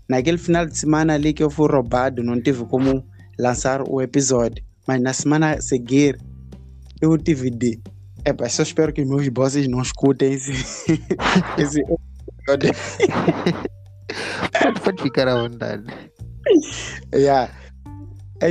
[0.09, 3.03] Naquele final de semana ali que eu fui roubado, não tive como
[3.39, 4.63] lançar o episódio.
[4.87, 6.19] Mas na semana a seguir,
[7.01, 7.81] eu tive de.
[8.27, 10.53] Epa, só espero que meus bosses não escutem esse,
[11.57, 11.97] esse episódio.
[12.45, 12.71] Pode,
[14.85, 15.85] pode ficar à vontade.
[17.15, 17.53] Yeah.
[18.41, 18.51] É.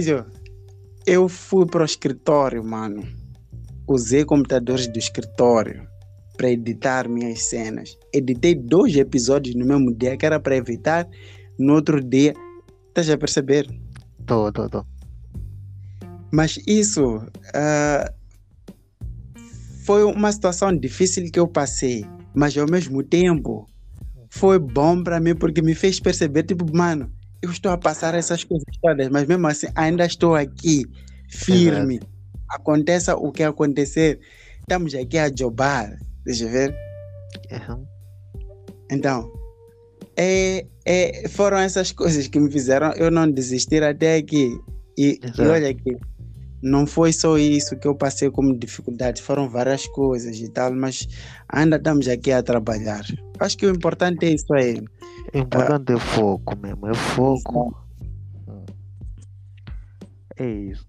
[1.05, 3.03] Eu fui para o escritório, mano.
[3.87, 5.87] Usei computadores do escritório
[6.35, 7.97] para editar minhas cenas.
[8.11, 11.07] Editei dois episódios no mesmo dia, que era para evitar
[11.59, 12.33] no outro dia.
[12.87, 13.67] Estás a perceber?
[14.25, 14.83] Tô, tô, tô.
[16.31, 17.21] Mas isso
[17.53, 18.11] ah,
[19.85, 22.03] foi uma situação difícil que eu passei,
[22.33, 23.67] mas ao mesmo tempo
[24.31, 28.43] foi bom para mim porque me fez perceber, tipo, mano, eu estou a passar essas
[28.43, 30.85] coisas todas, mas mesmo assim ainda estou aqui,
[31.29, 31.99] firme.
[32.49, 34.19] Aconteça o que acontecer,
[34.59, 36.75] estamos aqui a jobar, deixa eu ver.
[37.51, 37.83] Aham.
[38.91, 39.31] Então,
[40.15, 44.57] é, é, foram essas coisas que me fizeram eu não desistir até aqui.
[44.97, 45.97] E, e olha aqui,
[46.61, 51.07] não foi só isso que eu passei como dificuldade, foram várias coisas e tal, mas
[51.49, 53.05] ainda estamos aqui a trabalhar.
[53.39, 54.81] Acho que o importante é isso aí.
[55.33, 57.75] Importante é foco mesmo, é foco.
[60.37, 60.85] É isso.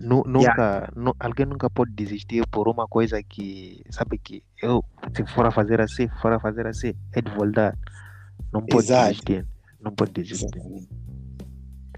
[0.00, 4.82] Nu- nunca, nu- alguém nunca pode desistir por uma coisa que sabe que eu,
[5.14, 7.76] se for a fazer assim, for a fazer assim, é de voltar.
[8.52, 9.08] Não pode Exato.
[9.08, 9.46] desistir.
[9.80, 10.60] Não pode desistir.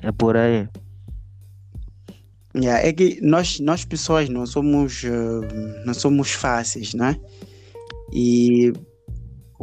[0.02, 0.68] É por aí.
[2.54, 7.18] Yeah, é que nós, nós pessoas não somos, eh, não somos fáceis, né?
[8.12, 8.72] E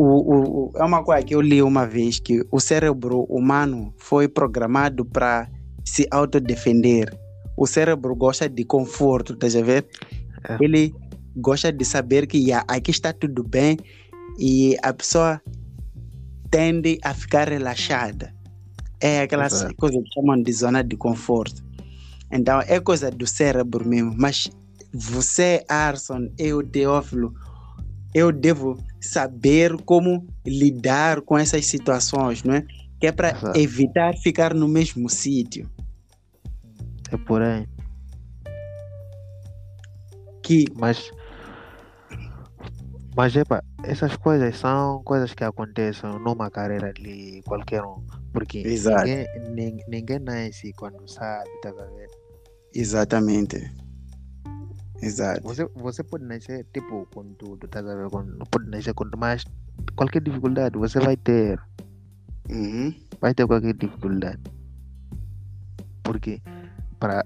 [0.02, 4.30] o, o, é uma coisa que eu li uma vez que o cérebro humano foi
[4.30, 5.50] programado para
[5.84, 7.14] se autodefender.
[7.58, 9.86] O cérebro gosta de conforto, tá a ver?
[10.48, 10.58] É.
[10.62, 10.96] Ele
[11.36, 13.78] gosta de saber que yeah, aqui está tudo bem
[14.40, 15.42] e a pessoa
[16.50, 18.34] tende a ficar relaxada.
[19.02, 19.76] É aquelas Exato.
[19.76, 21.62] coisas que chamam de zona de conforto.
[22.32, 24.16] Então é coisa do cérebro mesmo.
[24.18, 24.50] Mas
[24.94, 27.34] você, Arson, eu, Teófilo,
[28.14, 32.66] eu devo saber como lidar com essas situações, não é?
[33.00, 35.70] Que é para evitar ficar no mesmo sítio.
[37.12, 37.68] É por aí.
[40.44, 41.12] Que Mas.
[43.16, 48.02] Mas, epa, essas coisas são coisas que acontecem numa carreira de qualquer um.
[48.32, 49.06] Porque Exato.
[49.06, 52.10] ninguém, nin- ninguém nasce quando sabe, tá a ver?
[52.74, 53.70] Exatamente.
[55.02, 55.42] Exato.
[55.44, 58.10] Você, você pode nascer, tipo, com tudo, tá a ver?
[58.10, 59.46] Com, pode nascer com mas
[59.96, 61.60] qualquer dificuldade você vai ter.
[62.50, 62.94] Uhum.
[63.22, 64.42] Vai ter qualquer dificuldade.
[66.04, 66.42] Porque
[67.00, 67.26] para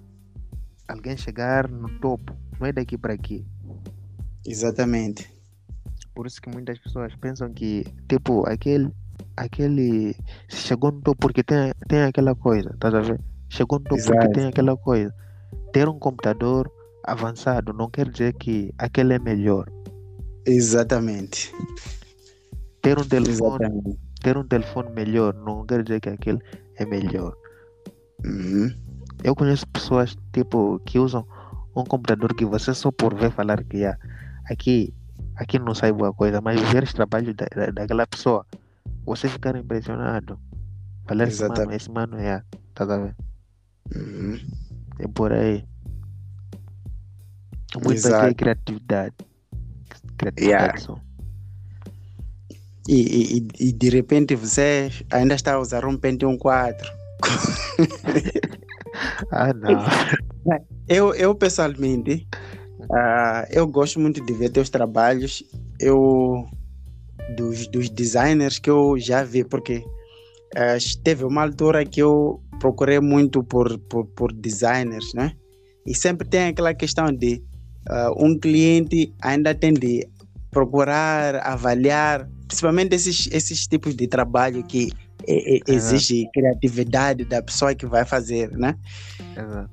[0.87, 3.45] alguém chegar no topo, não é daqui para aqui.
[4.45, 5.31] Exatamente.
[6.13, 8.91] Por isso que muitas pessoas pensam que, tipo, aquele,
[9.35, 10.15] aquele
[10.47, 13.19] chegou no topo porque tem, tem aquela coisa, tá a ver?
[13.49, 14.33] Chegou no topo porque Exato.
[14.33, 15.13] tem aquela coisa.
[15.71, 16.71] Ter um computador
[17.03, 19.67] avançado não quer dizer que aquele é melhor.
[20.45, 21.51] Exatamente.
[22.81, 23.99] Ter um telefone, Exatamente.
[24.21, 26.39] ter um telefone melhor não quer dizer que aquele
[26.75, 27.33] é melhor.
[28.25, 28.69] Uhum.
[29.23, 31.25] Eu conheço pessoas tipo que usam
[31.75, 33.97] um computador que você só por ver falar que ah,
[34.49, 34.93] aqui,
[35.35, 38.45] aqui não sai boa coisa, mas ver os trabalhos da, da- daquela pessoa,
[39.05, 40.39] você ficar impressionado.
[41.07, 41.75] Falar esse mano, Exatamente.
[41.81, 43.15] esse mano é, tá ver?
[43.95, 44.39] Uhum.
[44.99, 45.65] É por aí.
[47.79, 48.35] Muito aqui Exato.
[48.35, 49.15] criatividade.
[50.17, 51.01] Criatividade Yeah.
[52.87, 56.91] E, e, e- de repente você ainda está a usar um Pentium 4.
[59.31, 60.59] Ah não.
[60.87, 62.27] Eu, eu pessoalmente,
[62.91, 65.43] ah, eu gosto muito de ver teus trabalhos.
[65.79, 66.45] Eu
[67.35, 69.83] dos, dos designers que eu já vi, porque
[70.55, 75.33] ah, teve uma altura que eu procurei muito por, por, por designers, né?
[75.85, 77.41] E sempre tem aquela questão de
[77.89, 80.07] ah, um cliente ainda tem de
[80.51, 84.89] procurar, avaliar, principalmente esses, esses tipos de trabalho que
[85.27, 85.75] eh, eh, Aham.
[85.75, 88.75] exige criatividade da pessoa que vai fazer, né?
[89.35, 89.69] Exato.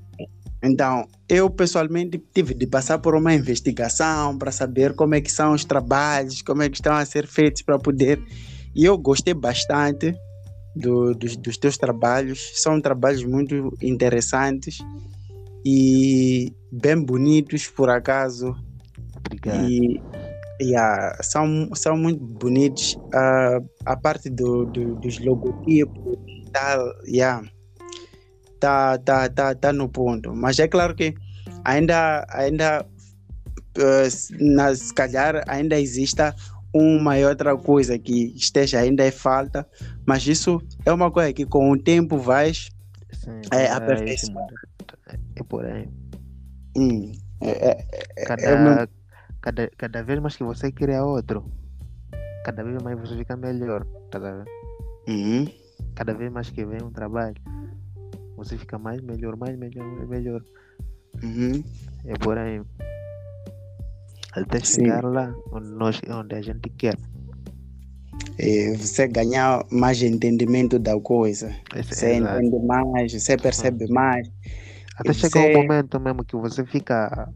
[0.63, 5.53] Então, eu pessoalmente tive de passar por uma investigação para saber como é que são
[5.53, 8.23] os trabalhos, como é que estão a ser feitos para poder.
[8.75, 10.15] E eu gostei bastante
[10.77, 12.53] do- dos, dos teus trabalhos.
[12.57, 14.79] São trabalhos muito interessantes
[15.65, 18.57] e bem bonitos, por acaso.
[19.27, 19.65] Obrigado.
[19.65, 20.03] E
[20.63, 22.99] yeah, são, são muito bonitos.
[23.13, 26.17] Ah, a parte do, do- dos logotipos
[26.53, 27.47] tal, yeah,
[28.59, 30.35] tá, tá, tá, tá no ponto.
[30.35, 31.15] Mas é claro que
[31.65, 32.87] ainda, ainda
[33.77, 34.09] eh,
[34.41, 36.35] na, se calhar ainda exista
[36.73, 39.67] uma e outra coisa que esteja ainda em falta,
[40.07, 42.69] mas isso é uma coisa que com o tempo vais
[43.13, 44.35] Sim, é, esse aperfeiçoar.
[44.35, 44.55] mundo.
[44.55, 44.70] É
[45.51, 45.89] por aí.
[46.77, 47.87] hum, é, é,
[48.17, 48.89] é o Cada,
[49.43, 51.45] cada, cada vez mais que você cria outro,
[52.45, 53.85] cada vez mais você fica melhor.
[54.11, 54.45] Tá a ver?
[55.09, 55.47] uhum,
[55.97, 57.35] Cada vez mais que vem um trabalho,
[58.37, 60.43] você fica mais melhor, mais melhor, mais melhor.
[61.23, 61.63] uhum.
[62.07, 62.63] É por aí.
[64.33, 64.83] Até Sim.
[64.83, 66.97] chegar lá onde, nós, onde a gente quer.
[68.39, 71.55] É, você ganhar mais entendimento da coisa.
[71.77, 72.43] Esse- Você exato.
[72.45, 74.31] entende mais, você percebe mais.
[75.01, 77.29] Até chegar um momento mesmo que você fica.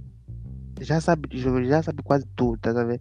[0.81, 3.01] Já sabe, já sabe quase tudo, tá ver?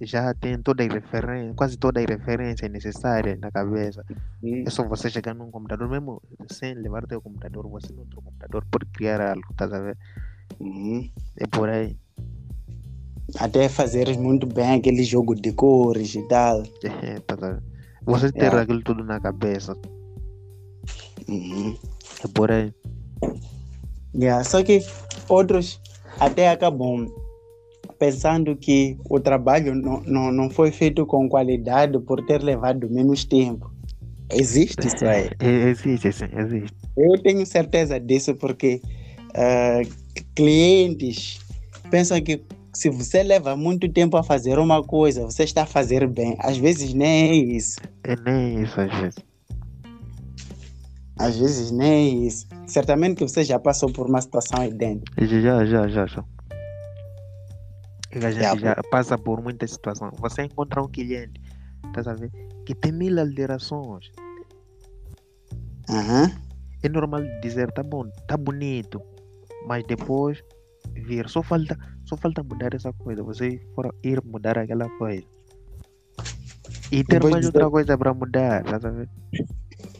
[0.00, 4.04] Já tem toda a referência, quase toda a referência necessária na cabeça.
[4.42, 8.20] Hum, É só você chegar num computador mesmo, sem levar teu computador, você no outro
[8.20, 9.96] computador pode criar algo, tá ver?
[10.60, 11.10] uhum.
[11.38, 11.96] É por aí.
[13.38, 16.62] Até fazeres muito bem aquele jogo de cores e tal.
[16.84, 17.62] É, tá ver?
[18.06, 18.60] Você ter Yeah.
[18.62, 19.74] aquilo tudo na cabeça,
[21.28, 21.74] Uhum.
[22.22, 22.72] é por aí.
[24.14, 24.84] Yeah, Só que
[25.28, 25.80] outros
[26.20, 27.06] até acabam
[27.98, 33.24] pensando que o trabalho não, não, não foi feito com qualidade por ter levado menos
[33.24, 33.72] tempo.
[34.30, 35.30] Existe isso aí.
[35.40, 36.74] É, existe, sim, existe.
[36.96, 38.80] Eu tenho certeza disso porque
[39.34, 39.82] ah,
[40.34, 41.40] clientes
[41.90, 46.06] pensam que se você leva muito tempo a fazer uma coisa, você está a fazer
[46.08, 46.36] bem.
[46.40, 47.78] Às vezes nem é isso.
[48.02, 49.18] É nem isso às vezes.
[51.16, 52.46] Às vezes nem é isso.
[52.66, 55.24] Certamente que você já passou por uma situação idêntica.
[55.24, 56.24] Já, já, já, já.
[58.14, 60.12] A gente Yeah, já passa por muitas situações.
[60.20, 61.40] Você encontra um cliente,
[61.92, 62.02] tá?
[62.64, 64.10] Que tem mil alterações.
[65.90, 66.30] Aham.
[66.82, 69.00] É normal dizer, tá bom, tá bonito,
[69.66, 70.42] mas depois
[70.94, 73.22] vir, só falta, só falta mudar essa coisa.
[73.22, 75.24] Você for ir mudar aquela coisa.
[76.92, 78.78] E ter Depois mais dizer- outra coisa para mudar, tá?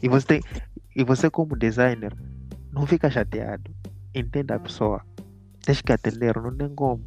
[0.01, 0.43] E você tem,
[0.95, 2.15] e você como designer,
[2.75, 3.73] não fica chateado.
[4.13, 5.01] Entenda a pessoa.
[5.65, 7.01] Tens que atender, não tem como.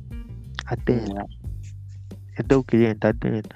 [0.67, 1.11] Atende.
[1.11, 1.29] Yeah.
[2.39, 3.49] É teu cliente, atende.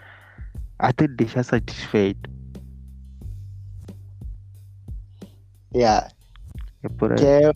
[0.79, 2.31] Até deixar satisfeito.
[5.75, 6.09] Yeah.
[6.83, 7.19] É por aí.
[7.19, 7.53] Que, é,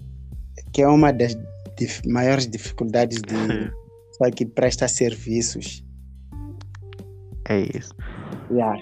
[0.73, 1.37] que é uma das
[1.79, 3.35] dif- maiores dificuldades de
[4.17, 5.85] só que presta serviços.
[7.49, 7.95] É isso.
[8.51, 8.79] Yeah.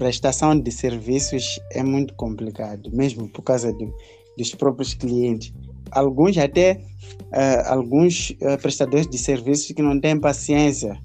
[0.00, 3.94] Prestação de serviços é muito complicado, mesmo por causa do-
[4.38, 5.52] dos próprios clientes.
[5.90, 6.80] alguns até
[7.24, 10.98] uh, alguns uh, prestadores de serviços que não têm paciência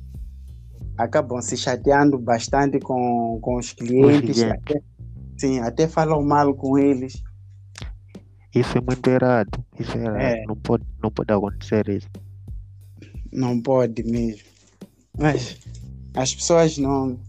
[0.98, 4.44] acabam se chateando bastante com, com os clientes, clientes.
[4.44, 4.82] até,
[5.38, 7.22] sim, até falam mal com eles.
[8.56, 9.66] Isso é muito errado.
[9.78, 10.22] Isso é errado.
[10.22, 10.46] É.
[10.46, 12.08] Não, pode, não pode acontecer isso.
[13.34, 14.48] Não pode mesmo.
[15.20, 15.58] Mas
[16.14, 17.20] as pessoas não,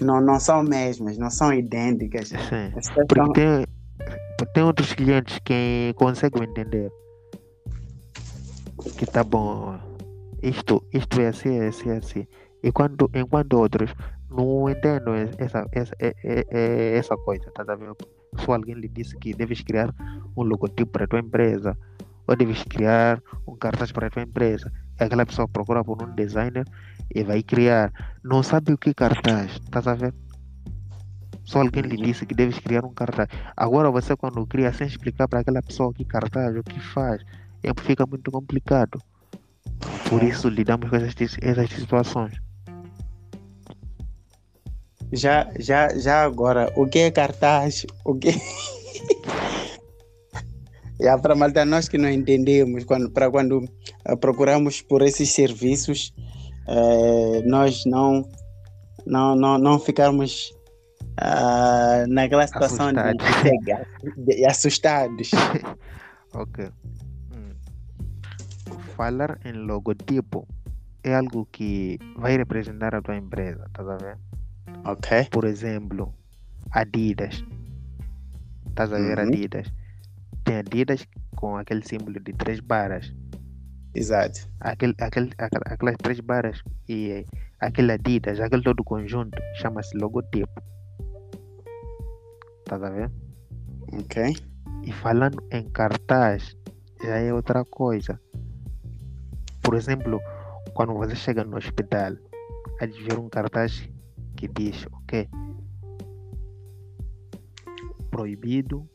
[0.00, 2.28] não, não são mesmas, não são idênticas.
[2.28, 2.72] Sim.
[3.06, 3.64] Porque são- tem,
[4.54, 6.90] tem outros clientes que conseguem entender
[8.96, 9.78] que tá bom,
[10.42, 12.26] isto, isto é assim, é assim, é assim.
[12.62, 13.94] E quando, enquanto outros
[14.30, 17.90] não entendem essa, essa, é- é- é essa coisa, tá a ver?
[18.38, 19.92] Se alguém lhe disse que deves criar
[20.36, 21.76] um logotipo para a tua empresa,
[22.26, 26.64] ou deves criar um cartaz para a tua empresa, aquela pessoa procura por um designer
[27.14, 27.92] e vai criar.
[28.22, 30.14] Não sabe o que é cartaz, tá a ver?
[31.44, 33.28] Só alguém lhe disse que deves criar um cartaz.
[33.56, 37.22] Agora você quando cria sem explicar para aquela pessoa que cartaz, o que faz,
[37.62, 39.00] é, fica muito complicado.
[40.08, 40.26] Por É.
[40.26, 42.34] isso lidamos com essas, essas situações.
[45.12, 47.84] Já, já, já agora, o que é cartaz?
[48.04, 48.30] O que.
[51.00, 53.66] Já para malta, nós que não entendemos, quando, para quando
[54.04, 56.12] eh, procuramos por esses serviços,
[56.66, 58.28] eh, nós não,
[59.06, 60.52] não, não, não ficarmos
[61.16, 63.26] ah, naquela situação de, Assustados.
[63.42, 65.30] cegar, de- assustados.
[66.32, 66.64] Ok.
[67.34, 67.50] Hum.
[68.96, 70.46] Falar em logotipo
[71.02, 74.16] é algo que vai representar a tua empresa, tá a ver?
[74.84, 75.26] Ok.
[75.32, 76.14] Por exemplo,
[76.70, 77.42] Adidas.
[78.68, 79.26] Estás a ver Uhum.
[79.28, 79.72] Adidas?
[80.44, 83.12] Tem Adidas com aquele símbolo de três barras.
[83.94, 84.48] Exato.
[84.60, 87.24] Aquele, aquele, aquela- aquelas três barras e eh,
[87.58, 90.62] aquele Adidas, aquele todo conjunto, chama-se logotipo.
[92.60, 93.10] Estás a ver?
[93.92, 94.34] Ok.
[94.84, 96.56] E falando em cartaz,
[97.02, 98.20] já é outra coisa.
[99.62, 100.20] Por exemplo,
[100.74, 102.14] quando você chega no hospital,
[102.80, 103.88] há de ver um cartaz
[104.36, 105.28] que diz, ok,
[108.10, 108.88] proibido,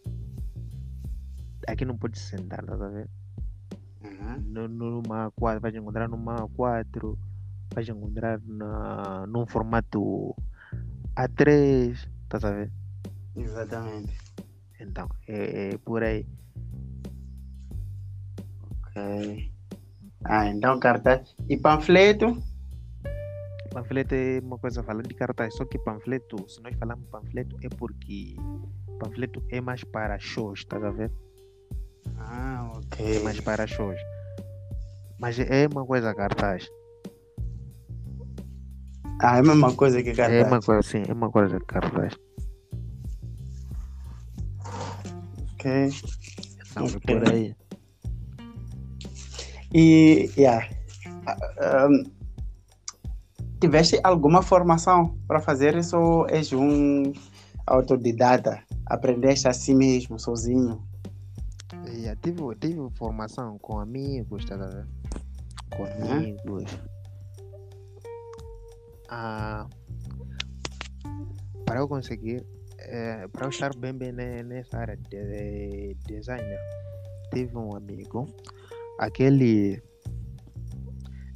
[1.68, 3.10] aqui não pode sentar, tá a ver?
[4.06, 4.42] Uhum.
[4.48, 7.18] No, numa A4, vais encontrar numa A4,
[7.74, 10.36] vais encontrar na, num formato
[11.16, 12.72] A3, tá a ver?
[13.36, 14.14] Exatamente.
[14.80, 16.26] Então, é, é por aí.
[18.88, 19.52] Ok.
[20.24, 21.36] Ah, então cartaz.
[21.50, 22.42] E panfleto?
[23.74, 27.68] Panfleto é uma coisa falando de cartaz, só que panfleto, se nós falamos panfleto, é
[27.70, 28.36] porque
[29.00, 31.12] panfleto é mais para shows, tá a ver?
[32.18, 33.20] Ah, É ok.
[33.24, 34.00] mais para shows.
[35.20, 36.68] Mas é uma coisa cartaz.
[39.22, 40.48] Ah, é a mesma coisa que É cartaz.
[40.48, 42.14] uma coisa assim, é uma coisa cartaz.
[45.54, 45.72] Ok.
[45.72, 47.00] É Ok.
[47.06, 47.56] por aí.
[49.74, 50.68] E, yeah.
[51.26, 52.04] Ah, um,
[53.60, 57.12] tiveste alguma formação para fazer isso ou és um
[57.66, 58.62] autodidata?
[58.86, 60.84] Aprendeste assim mesmo, sozinho?
[62.16, 64.86] Tive, tive formação com amigos, tá a ver?
[65.76, 66.66] Com amigos.
[69.10, 69.66] Ah,
[71.66, 72.46] para eu conseguir,
[72.80, 76.60] eh, para eu estar bem, bem ne- nessa área de, de designer,
[77.34, 78.28] tive um amigo,
[79.00, 79.82] aquele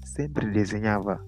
[0.05, 1.23] sempre desenhava.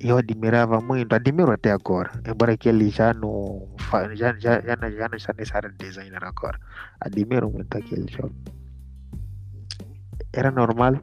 [0.00, 3.68] e Eu admirava muito, admiro até agora, embora que ele já não,
[4.14, 6.58] já, já, já, não- já não está nessa área de designer agora.
[7.00, 8.34] Admiro muito aquele jovem.
[10.32, 10.94] Era normal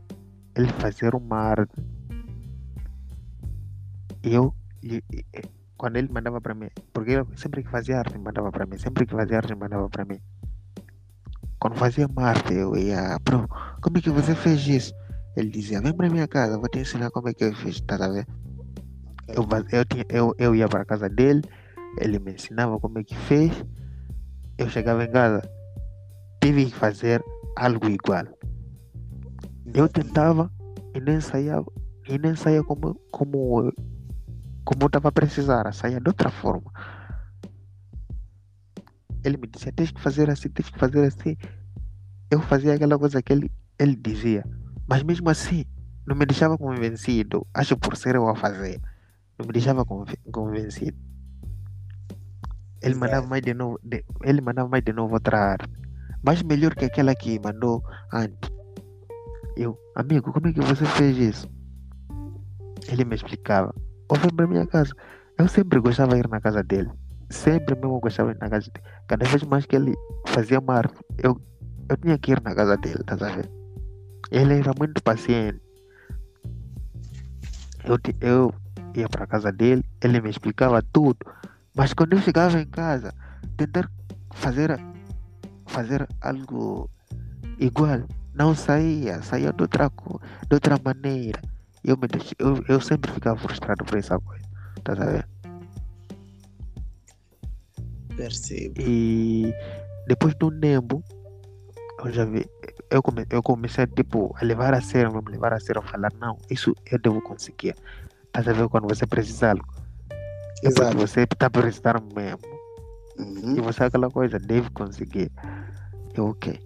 [0.55, 1.83] ele fazer uma arte.
[4.23, 5.25] Eu, e- e-
[5.77, 9.05] quando ele mandava para mim, porque eu sempre que fazia arte mandava para mim, sempre
[9.05, 10.19] que fazia arte mandava para mim.
[11.59, 13.47] Quando fazia uma arte, eu ia, bro,
[13.81, 14.93] como é que você fez isso?
[15.35, 17.95] Ele dizia, vem para minha casa, vou te ensinar como é que eu fiz, tá
[17.95, 18.25] a ver?
[19.27, 21.43] Eu, eu, tinha, eu, eu ia para casa dele,
[21.99, 23.51] ele me ensinava como é que fez,
[24.57, 25.41] eu chegava em casa,
[26.41, 27.21] tive que fazer
[27.55, 28.36] algo igual.
[29.73, 30.51] Eu tentava
[30.93, 31.63] e nem saía,
[32.07, 33.71] e nem saía como, como,
[34.63, 36.71] como eu estava a precisar, saía de outra forma.
[39.23, 41.35] Ele me dizia, tens que fazer assim, tens que fazer assim.
[42.31, 44.43] Eu fazia aquela coisa que ele, ele dizia,
[44.87, 45.65] mas mesmo assim,
[46.05, 48.81] não me deixava convencido, acho por ser eu a fazer,
[49.37, 50.97] não me deixava conven- convencido.
[52.81, 52.99] Ele Exato.
[52.99, 55.69] mandava mais de novo, de- ele mandava mais de novo outra arte,
[56.23, 58.56] mas melhor que aquela que mandou antes.
[59.57, 61.49] Eu, amigo, como é que você fez isso?
[62.89, 63.73] Ele me explicava.
[64.07, 64.93] Ou vem para minha casa.
[65.37, 66.91] Eu sempre gostava de ir na casa dele.
[67.31, 68.85] Sempre mesmo gostava de ir na casa dele.
[69.07, 69.95] Cada vez mais que ele
[70.27, 71.41] fazia uma arte, eu
[71.89, 73.49] eu tinha que ir na casa dele, tá ver?
[74.29, 75.59] Ele era muito paciente.
[77.83, 78.53] Eu, eu
[78.93, 81.17] ia para casa dele, ele me explicava tudo.
[81.73, 83.13] Mas quando eu chegava em casa,
[83.55, 83.89] tentar
[84.33, 84.77] fazer,
[85.65, 86.89] fazer algo
[87.57, 88.03] igual,
[88.37, 89.89] não saía, saía de outra,
[90.47, 91.41] de outra maneira.
[91.83, 94.45] Eu, me deix- eu, eu sempre ficava frustrado por essa coisa,
[94.83, 95.27] tá ver?
[98.15, 98.75] Percebo.
[98.81, 99.53] E
[100.07, 101.03] depois do Nembo,
[102.03, 102.45] eu já vi,
[102.89, 106.11] eu, come, eu comecei tipo, a levar a sério, mesmo, levar a sério, a falar,
[106.19, 107.75] não, isso eu devo conseguir.
[108.31, 109.65] Tá ver quando você precisa algo?
[110.63, 110.97] É Exato.
[110.97, 112.39] você está precisando mesmo.
[113.17, 113.61] E Uhum.
[113.63, 115.31] você aquela coisa deve conseguir.
[116.13, 116.59] Eu, ok.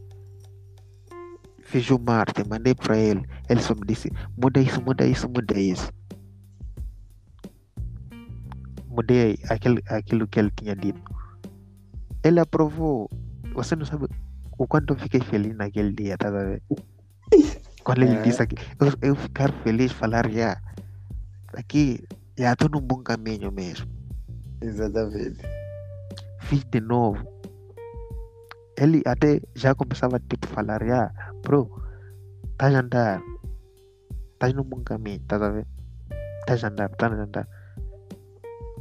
[1.71, 3.25] Fiz o marketing, mandei para ele.
[3.47, 5.89] Ele só me disse, muda isso, muda isso, muda isso.
[8.87, 10.99] Mudei aquele, aquilo que ele tinha dito.
[12.25, 13.09] Ele aprovou.
[13.53, 14.05] Você não sabe
[14.57, 16.61] o quanto eu fiquei feliz naquele dia, tá ver?
[17.85, 18.21] Quando ele É.
[18.21, 20.61] disse aqui, eu, eu ficar feliz, falar já.
[21.53, 22.03] Aqui,
[22.37, 23.87] já estou num bom caminho mesmo.
[24.61, 25.39] Exatamente.
[26.41, 27.25] fiz de novo.
[28.77, 31.11] Ele até já começava tipo a falar, já,
[31.43, 31.69] bro,
[32.51, 33.21] estás a andar,
[34.33, 35.67] estás num bom caminho, estás a ver?
[36.39, 37.47] Estás a andar, estás a andar.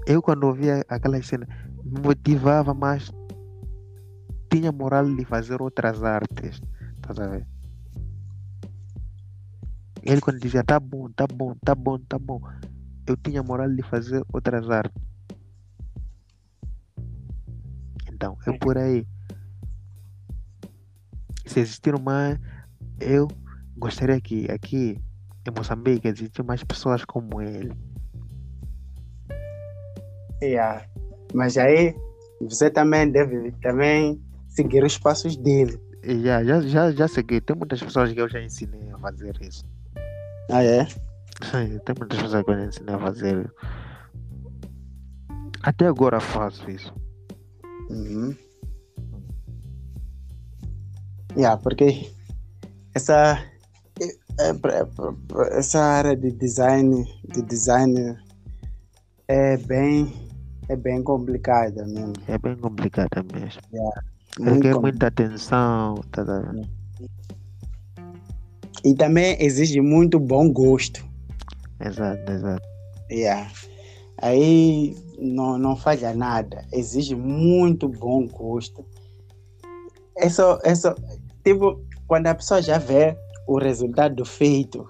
[0.07, 1.47] Eu quando ouvia aquela cena,
[1.85, 3.11] me motivava mais,
[4.51, 6.63] tinha moral de fazer outras artes,
[6.97, 7.47] estás a ver?
[10.03, 12.41] Ele quando dizia, tá bom, tá bom, tá bom, tá bom,
[13.07, 15.03] eu tinha moral de fazer outras artes.
[18.13, 19.07] Então, é por aí.
[21.51, 22.39] Se existir mais,
[23.01, 23.27] eu
[23.77, 24.97] gostaria que aqui
[25.45, 27.73] em Moçambique existissem mais pessoas como ele.
[30.41, 30.87] Yeah.
[31.35, 31.93] Mas aí
[32.41, 35.77] você também deve também seguir os passos dele.
[36.05, 37.41] E já, já, já, já segui.
[37.41, 39.65] Tem muitas pessoas que eu já ensinei a fazer isso.
[40.53, 40.85] Ah, é?
[41.85, 43.55] Tem muitas pessoas que eu já ensinei a fazer isso.
[45.65, 46.95] Até agora faço isso.
[47.91, 48.37] Uhum.
[51.37, 52.11] Yeah, porque
[52.95, 53.39] essa
[54.01, 58.17] é- é pra- pra- pra- essa área de design de design
[59.29, 60.13] é bem
[60.69, 62.13] é bem complicada mesmo.
[62.29, 63.61] É bem complicado mesmo.
[64.39, 64.81] Muito Requer complicada.
[64.81, 65.95] muita atenção.
[66.13, 66.53] Tá, tá.
[68.85, 71.05] E também exige muito bom gosto.
[71.81, 72.67] Exato, exato.
[73.11, 73.51] Yeah.
[74.23, 76.65] Aí não, não falha nada.
[76.73, 78.85] Exige muito bom gosto.
[80.17, 80.95] É só, é só,
[81.45, 83.17] tipo, quando a pessoa já vê
[83.47, 84.87] o resultado feito,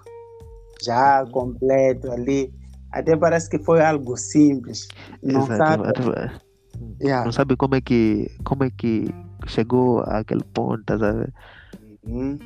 [0.83, 2.53] já completo ali,
[2.93, 4.89] até parece que foi algo simples.
[5.23, 5.85] Não exato.
[5.85, 6.41] sabe?
[7.03, 7.25] Yeah.
[7.25, 9.09] Não sabe como é que como é que
[9.47, 11.33] chegou àquele ponto, tá a ver?
[12.07, 12.39] Uhum.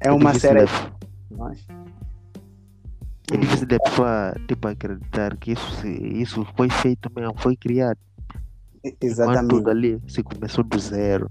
[0.00, 0.66] É uma difícil série.
[0.66, 1.66] de- Nós-
[3.32, 7.98] É difícil da pessoa tipo, acreditar que isso, isso foi feito mesmo, foi criado.
[9.00, 9.48] Exatamente.
[9.48, 11.28] tudo ali se começou do zero.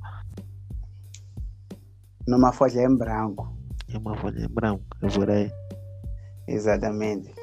[2.27, 3.51] Numa folha em branco.
[3.93, 5.51] É uma folha em branco, é por aí.
[6.47, 7.33] Exatamente.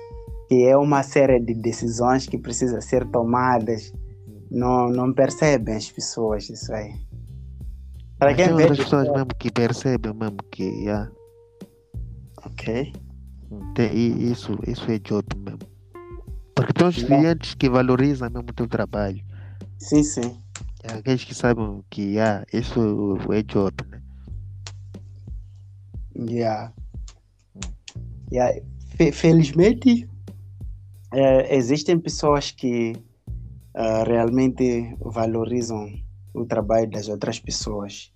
[0.51, 3.93] E é uma série de decisões que precisam ser tomadas.
[4.51, 6.95] Não, não percebem as pessoas isso aí.
[8.19, 8.71] Para quem vê.
[8.71, 11.11] de pessoas mesmo que percebem mesmo que yeah,
[12.45, 12.93] Ok.
[13.75, 15.61] tem, e isso, isso é job mesmo.
[16.55, 17.17] Porque tem os Yeah.
[17.17, 19.23] clientes que valorizam mesmo o teu trabalho.
[19.79, 20.41] Sim, sim.
[20.83, 23.98] É aqueles que sabem que yeah, isso é job, né?
[26.19, 26.73] Yeah.
[28.33, 28.61] Yeah.
[28.97, 30.09] Fe- Felizmente,
[31.15, 32.95] eh, existem pessoas que
[33.75, 35.89] ah, realmente valorizam
[36.35, 38.13] o trabalho das outras pessoas.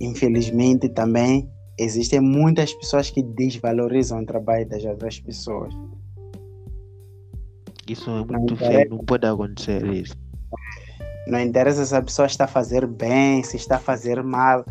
[0.00, 1.48] Infelizmente, também
[1.78, 5.74] existem muitas pessoas que desvalorizam o trabalho das outras pessoas.
[7.88, 10.14] Isso é muito feio, não pode acontecer isso.
[11.26, 14.64] Não interessa se a pessoa está a fazer bem, se está a fazer mal.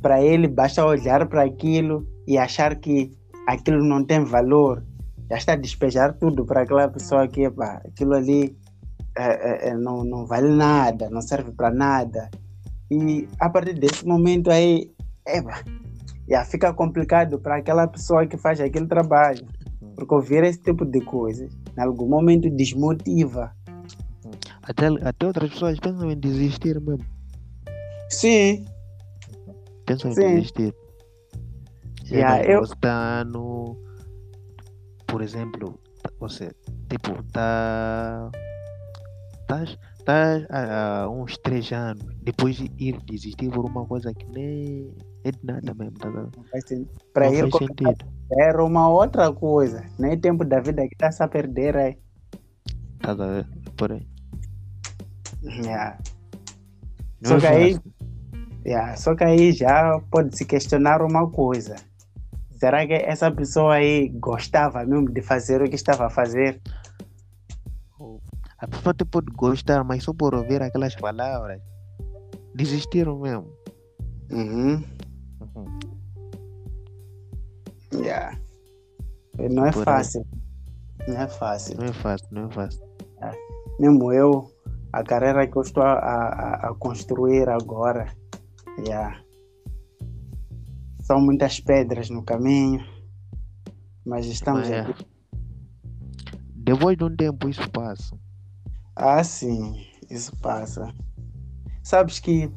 [0.00, 3.10] Para ele, basta olhar para aquilo e achar que
[3.46, 4.84] aquilo não tem valor.
[5.28, 8.56] Já está a despejar tudo para aquela pessoa que epá, aquilo ali
[9.16, 12.30] é, é, é, não, não vale nada, não serve para nada.
[12.90, 14.90] E a partir desse momento aí,
[15.26, 15.62] epá,
[16.28, 19.46] já fica complicado para aquela pessoa que faz aquele trabalho.
[19.96, 23.52] Porque ouvir esse tipo de coisas, em algum momento desmotiva.
[24.62, 27.04] Até, até outras pessoas pensam em desistir mesmo.
[28.08, 28.64] Sim,
[29.90, 30.34] Pensam em Sim.
[30.36, 30.74] desistir.
[32.08, 33.76] Yeah, eu- Você está no.
[35.08, 35.80] Por exemplo,
[36.20, 36.52] você,
[36.88, 38.30] tipo, tá.
[39.40, 44.94] Estás tá há uns três anos, depois de ir desistir por uma coisa que nem
[45.24, 46.30] é de nada mesmo, tá vendo?
[47.12, 47.48] Para ir
[48.38, 49.84] era uma outra coisa.
[49.98, 51.98] Nem tempo da vida que está a perder aí.
[53.00, 53.46] Tá vendo?
[53.76, 54.06] Por aí.
[55.42, 55.98] Yeah.
[57.22, 57.99] Não Só é que aí- fácil.
[58.64, 58.96] Yeah.
[58.96, 61.76] Só que aí já pode se questionar uma coisa.
[62.52, 66.60] Será que essa pessoa aí gostava mesmo de fazer o que estava a fazer?
[68.58, 71.60] A pessoa até pode gostar, mas só por ouvir aquelas palavras,
[72.54, 73.50] desistiram mesmo.
[74.30, 74.84] Uhum.
[75.56, 75.78] Uhum.
[77.94, 78.38] Yeah.
[79.38, 79.84] Não é Por aí.
[79.84, 80.26] fácil.
[81.08, 81.76] Não é fácil.
[81.78, 82.90] Não é fácil, não é fácil.
[83.78, 84.52] Mesmo eu,
[84.92, 88.06] a carreira que eu estou a, a, a construir agora,
[88.86, 89.22] yeah.
[91.02, 92.84] são muitas pedras no caminho,
[94.04, 94.80] mas estamos Mas é.
[94.80, 95.06] aqui.
[96.54, 98.16] Depois de um tempo isso passa.
[98.94, 100.92] Ah, sim, isso passa.
[101.82, 102.50] Sabes que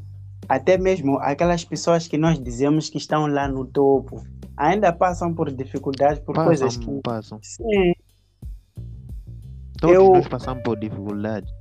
[0.48, 4.22] até mesmo aquelas pessoas que nós dizemos que estão lá no topo
[4.58, 6.86] ainda passam por dificuldades, por coisas que.
[7.02, 7.40] Passam, passam.
[7.42, 7.94] Sim,
[9.80, 11.52] Todos Eu- nós passamos por dificuldade.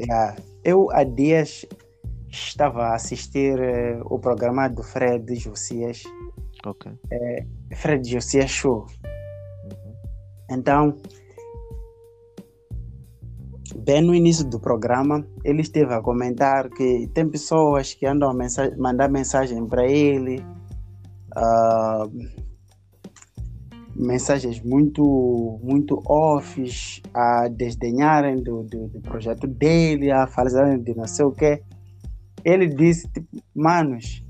[0.00, 0.36] yeah.
[0.64, 1.64] eu há dias
[2.30, 6.02] estava a assistir eh, o programa do Fred Josias,
[6.66, 6.90] Ok.
[7.76, 8.86] Fred Josias Show.
[9.64, 9.94] Uhum.
[10.50, 10.96] Então,
[13.76, 18.34] bem no início do programa, ele esteve a comentar que tem pessoas que andam a
[18.76, 20.44] mandar mensagem para ele,
[21.36, 22.06] ah,
[23.94, 31.06] mensagens muito, muito offs, a desdenharem do, do, do projeto dele, a falarem de não
[31.06, 31.62] sei o quê.
[32.48, 34.24] Ele disse, tipo, manos,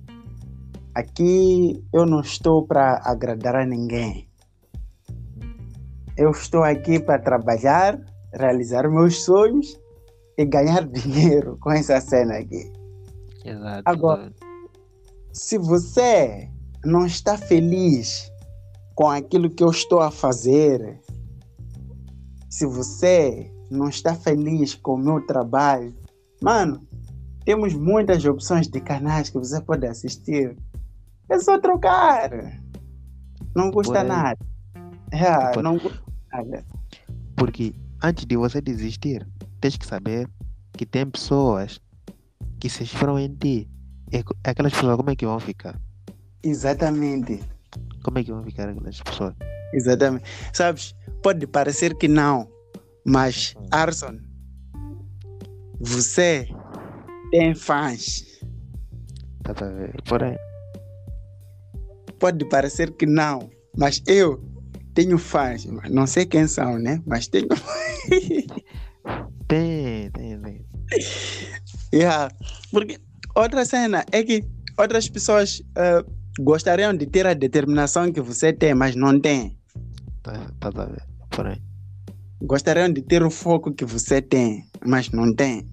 [0.93, 4.29] aqui eu não estou para agradar a ninguém.
[6.17, 7.97] Eu estou aqui para trabalhar,
[8.35, 9.81] realizar meus sonhos
[10.37, 12.73] e ganhar dinheiro com essa cena aqui.
[13.45, 13.83] Exato.
[13.85, 14.33] Agora-.
[15.33, 16.51] Se você
[16.85, 18.29] não está feliz
[18.97, 21.01] com aquilo que eu estou a fazer,
[22.51, 25.95] se você não está feliz com o meu trabalho,
[26.43, 26.88] mano,
[27.49, 30.55] temos muitas opções de canais que você pode assistir.
[31.31, 32.29] É só trocar.
[33.57, 34.07] Não custa aí.
[34.07, 34.39] nada.
[35.11, 35.99] É, Por- não custa
[36.31, 36.63] nada.
[37.35, 37.75] Porque
[38.05, 39.27] antes de você desistir,
[39.63, 40.29] tens que saber
[40.75, 41.81] que tem pessoas
[42.61, 43.67] que se inspiram em ti.
[44.13, 45.81] E co- aquelas pessoas, como é que vão ficar?
[46.43, 47.41] Exatamente.
[48.05, 49.35] Como é que vão ficar aquelas pessoas?
[49.73, 50.25] Exatamente.
[50.53, 52.47] Sabes, pode parecer que não,
[53.07, 53.67] mas Uhum.
[53.71, 54.19] Arson,
[55.81, 56.47] você
[57.31, 58.25] tem fãs.
[59.43, 59.95] Tá a ver?
[60.05, 60.37] Porém,
[62.19, 64.43] Pode parecer que não, mas eu
[64.93, 65.65] tenho fãs.
[65.89, 67.01] Não sei quem são, né?
[67.07, 67.47] Mas tenho.
[69.47, 70.67] tem, tem, tem.
[71.95, 72.29] yeah.
[72.73, 72.99] Porque
[73.37, 74.45] outra cena é que
[74.77, 76.05] outras pessoas eh,
[76.41, 79.57] gostariam de ter a determinação que você tem, mas não tem.
[80.25, 81.05] Tá, tá a ver?
[81.31, 81.63] Porém,
[82.43, 85.67] Gostariam de ter o foco que você tem, mas não tem.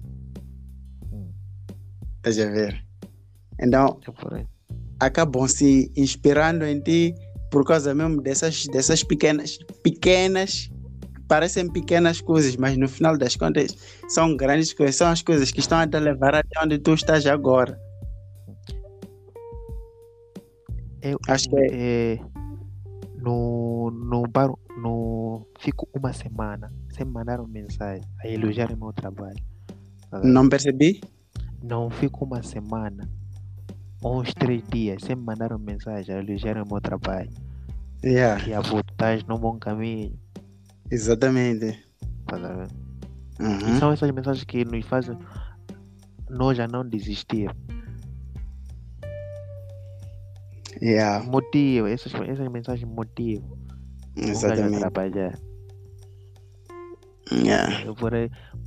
[2.26, 2.84] Estás a ver?
[3.60, 4.00] Então,
[4.36, 4.44] é
[4.98, 7.14] acabam se inspirando em ti
[7.52, 10.68] por causa mesmo dessas, dessas pequenas, pequenas,
[11.28, 13.76] parecem pequenas coisas, mas no final das contas
[14.08, 17.24] são grandes coisas, são as coisas que estão a te levar até onde tu estás
[17.28, 17.80] agora.
[21.00, 22.18] Eu, Acho que é,
[23.18, 24.50] no, no bar,
[24.82, 29.38] no, fico uma semana sem mandar uma mensagem a elogiar o meu trabalho.
[30.24, 31.00] Não percebi?
[31.68, 33.08] Não fico uma semana,
[34.02, 37.30] uns três dias, sem mandar uma mensagem a elogiar o meu trabalho.
[38.04, 40.16] Yeah, Que a botar no bom caminho.
[40.90, 41.82] exatamente.
[42.26, 42.38] Tá?
[43.38, 43.78] E Uhum.
[43.78, 45.18] são essas mensagens que nos fazem
[46.30, 47.50] nós já não desistir.
[50.80, 53.56] Yeah, Motivo, essas, essas mensagens motivam o
[54.20, 54.78] gajo a exatamente.
[54.78, 55.38] trabalhar.
[57.32, 57.92] Yeah.
[57.94, 58.12] Por,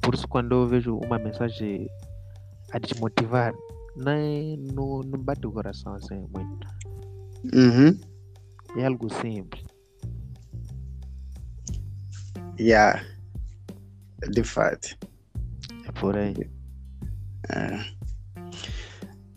[0.01, 1.87] por isso quando eu vejo uma mensagem
[2.71, 3.53] a desmotivar,
[3.95, 6.67] nem não, não bate o coração assim muito.
[7.53, 7.99] Uhum.
[8.77, 9.63] É algo simples.
[12.59, 13.01] Yeah.
[14.31, 14.97] De fato.
[15.87, 16.35] É por aí.
[17.49, 17.99] É.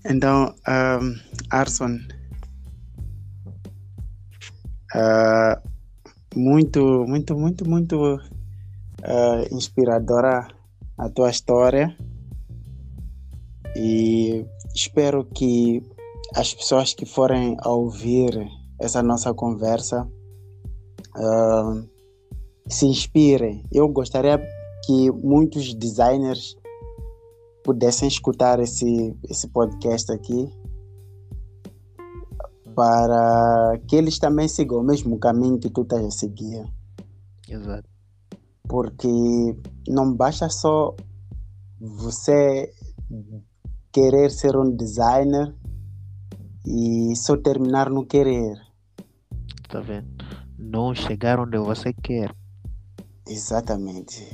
[0.04, 1.16] Então, um,
[1.50, 1.98] Arson,
[4.94, 5.62] ah,
[6.34, 8.20] muito, muito, muito, muito
[9.04, 10.48] ah, inspiradora
[10.98, 11.96] a tua história
[13.76, 15.82] e espero que
[16.34, 18.30] as pessoas que forem a ouvir
[18.80, 20.08] essa nossa conversa
[21.14, 21.82] ah,
[22.68, 23.64] se inspirem.
[23.72, 24.38] Eu gostaria
[24.84, 26.56] que muitos designers
[27.64, 30.50] pudessem escutar esse, esse podcast aqui
[32.74, 36.64] para que eles também sigam o mesmo caminho que tu estás a seguir.
[37.48, 37.88] Exato.
[38.68, 39.08] Porque
[39.86, 40.94] não basta só
[41.78, 42.72] você
[43.92, 45.54] querer ser um designer
[46.66, 48.56] e só terminar no querer.
[49.68, 50.08] Tá vendo?
[50.58, 52.34] Não chegar onde você quer.
[53.28, 54.26] Exatamente.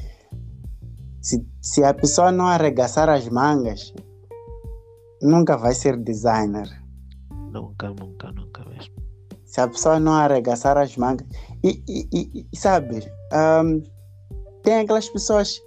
[1.20, 3.92] Se, se a pessoa não arregaçar as mangas,
[5.20, 6.68] nunca vai ser designer.
[7.50, 8.94] Nunca, nunca, nunca mesmo.
[9.44, 11.26] Se a pessoa não arregaçar as mangas.
[11.64, 13.00] E, e, e, sabe,
[13.32, 13.82] um,
[14.62, 15.60] tem aquelas pessoas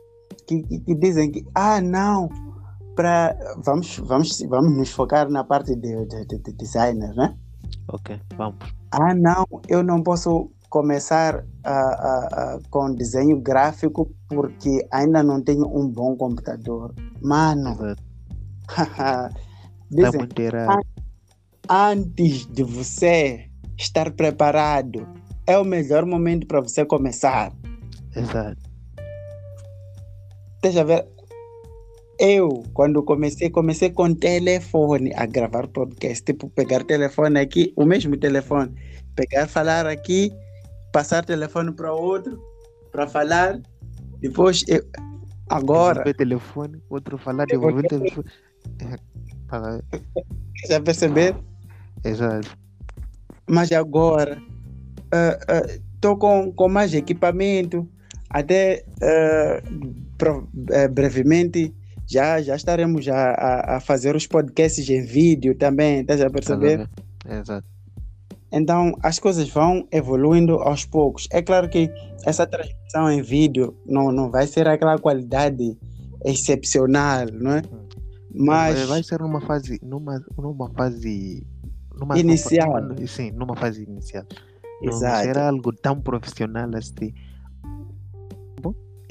[0.48, 2.30] que, que, que, dizem que, ah, não,
[2.96, 7.36] pra, vamos, vamos, vamos nos focar na parte de, de, de, de designer, né?
[7.88, 8.60] Ok, vamos.
[8.92, 11.44] Ah, não, eu não posso começar
[12.70, 16.94] com desenho gráfico porque ainda não tenho um bom computador.
[17.22, 17.78] Mano,
[19.92, 20.86] dizem, tá muito errado.
[21.70, 25.08] antes de você estar preparado,
[25.46, 27.52] é o melhor momento para você começar.
[28.16, 28.72] Exato.
[30.62, 31.08] Deixa eu ver.
[32.22, 36.24] Eu, quando comecei, comecei com telefone a gravar podcast.
[36.24, 38.76] Tipo, pegar telefone aqui, o mesmo telefone.
[39.16, 40.32] Pegar, falar aqui,
[40.94, 42.40] passar telefone para outro,
[42.92, 43.60] para falar.
[44.20, 44.84] Depois, eu,
[45.50, 45.96] agora.
[45.96, 48.30] Devolver telefone, outro falar, devolver telefone.
[50.70, 51.36] Já perceber?
[52.06, 52.56] Exato.
[53.50, 54.40] Mas agora,
[55.96, 57.90] estou uh, uh, com, com mais equipamento,
[58.30, 61.74] até uh, brevemente
[62.12, 66.90] já, já estaremos a, a, a, fazer os podcasts em vídeo também, estás a perceber?
[67.26, 67.66] Exato.
[68.52, 71.28] Então as coisas vão evoluindo aos poucos.
[71.32, 71.90] É claro que
[72.26, 75.78] essa transmissão em vídeo não, não vai ser aquela qualidade
[76.26, 77.62] excepcional, não é?
[78.34, 81.46] Mas vai ser numa fase, numa, numa fase
[81.98, 82.74] numa inicial.
[83.08, 84.26] Sim, numa fase inicial.
[84.82, 85.16] Exato.
[85.16, 87.14] Não será algo tão profissional assim.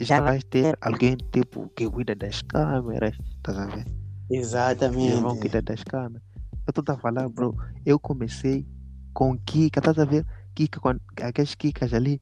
[0.00, 3.86] Já vai ter alguém tipo que cuida das câmeras, tá a ver?
[4.30, 5.10] Exatamente.
[5.10, 6.22] Eles vão cuidar das câmeras.
[6.66, 7.54] Eu estou a falar, bro.
[7.84, 8.66] Eu comecei
[9.12, 10.24] com Kika, tá a ver?
[10.54, 10.88] Kika, com
[11.22, 12.20] aqueles Kikas ali.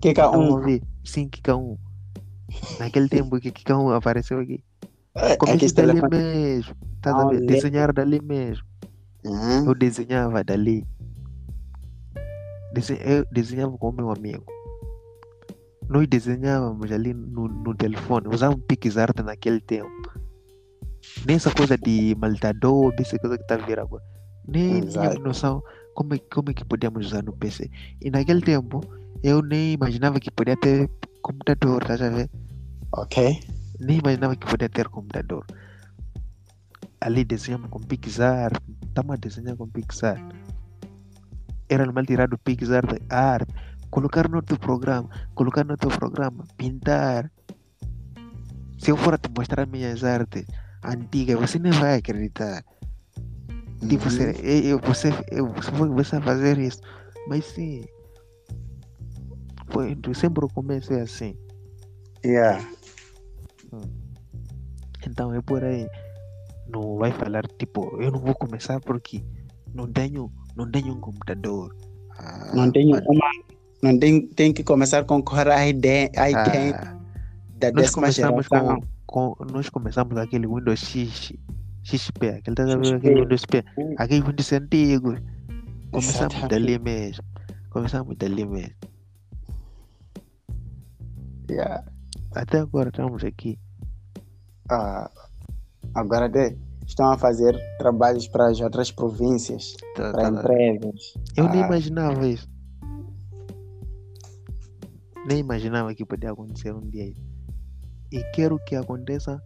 [0.00, 0.54] Kika 1.
[0.54, 0.80] Um.
[1.04, 1.76] Sim, Kika 1.
[2.78, 4.64] Naquele tempo que Kika 1 apareceu aqui.
[5.16, 6.74] É, Comecei dali mesmo.
[7.02, 7.44] Tá a ver?
[7.44, 8.64] Desenhar dali mesmo.
[9.24, 9.66] Uhum.
[9.66, 10.86] Eu desenhava dali.
[13.04, 14.44] Eu desenhava com o meu amigo.
[15.88, 20.10] Nós desenhávamos ali no, no telefone, usávamos PixArt naquele tempo.
[21.26, 24.02] Nessa coisa de maltador, dessa coisa que está a vir agora.
[24.48, 25.62] Nem tinha noção
[25.94, 27.70] como é, como é que podíamos usar no PC.
[28.02, 28.80] E naquele tempo,
[29.22, 30.90] eu nem imaginava que podia ter
[31.22, 32.30] computador, tá a ver?
[32.92, 33.40] Ok.
[33.80, 35.44] Nem imaginava que podia ter computador.
[37.00, 40.22] Ali desenhamos com PixArt, estamos a desenhar com PixArt.
[41.68, 43.48] Era normal tirar do PixArt art,
[43.96, 47.32] colocar no outro programa, colocar no outro programa, pintar.
[48.78, 50.44] Se eu for a te mostrar minhas artes
[50.84, 52.62] antigas, você nem vai acreditar.
[53.88, 56.78] Tipo, você, eu, você, eu, você a fazer isso.
[57.26, 57.86] Mas sim.
[59.68, 61.34] Foi, sempre o começo é assim.
[62.22, 62.62] Yeah.
[63.72, 63.80] Hum.
[65.06, 65.88] Então é por aí.
[66.68, 69.24] Não vai falar, tipo, eu não vou começar porque
[69.72, 71.74] não tenho, não tenho um computador.
[72.18, 73.06] Ah, não tenho mas...
[73.06, 73.55] uma.
[73.82, 76.14] Não tem, tem que começar com Core ID, ID
[76.74, 76.96] Ah,
[77.58, 78.80] da nós décima começamos geração.
[79.06, 79.44] com, com.
[79.52, 81.32] Nós começamos aquele Windows X.
[81.84, 82.94] XP, aquele, tá XP.
[82.96, 83.64] aquele Windows P,
[83.96, 85.14] aquele Windows antigo.
[85.92, 86.48] Começamos Exatamente.
[86.50, 87.24] dali mesmo.
[87.70, 88.74] Começamos dali mesmo.
[91.50, 91.84] Yeah.
[92.34, 93.58] Até agora estamos aqui.
[94.68, 95.08] Ah,
[95.94, 96.56] agora de-
[96.86, 101.14] estão a fazer trabalhos para as outras províncias, Tá- para tá- empresas.
[101.36, 102.48] Eu nem Ah, imaginava isso.
[105.26, 107.12] Nem imaginava que podia acontecer um dia.
[108.12, 109.42] E quero que aconteça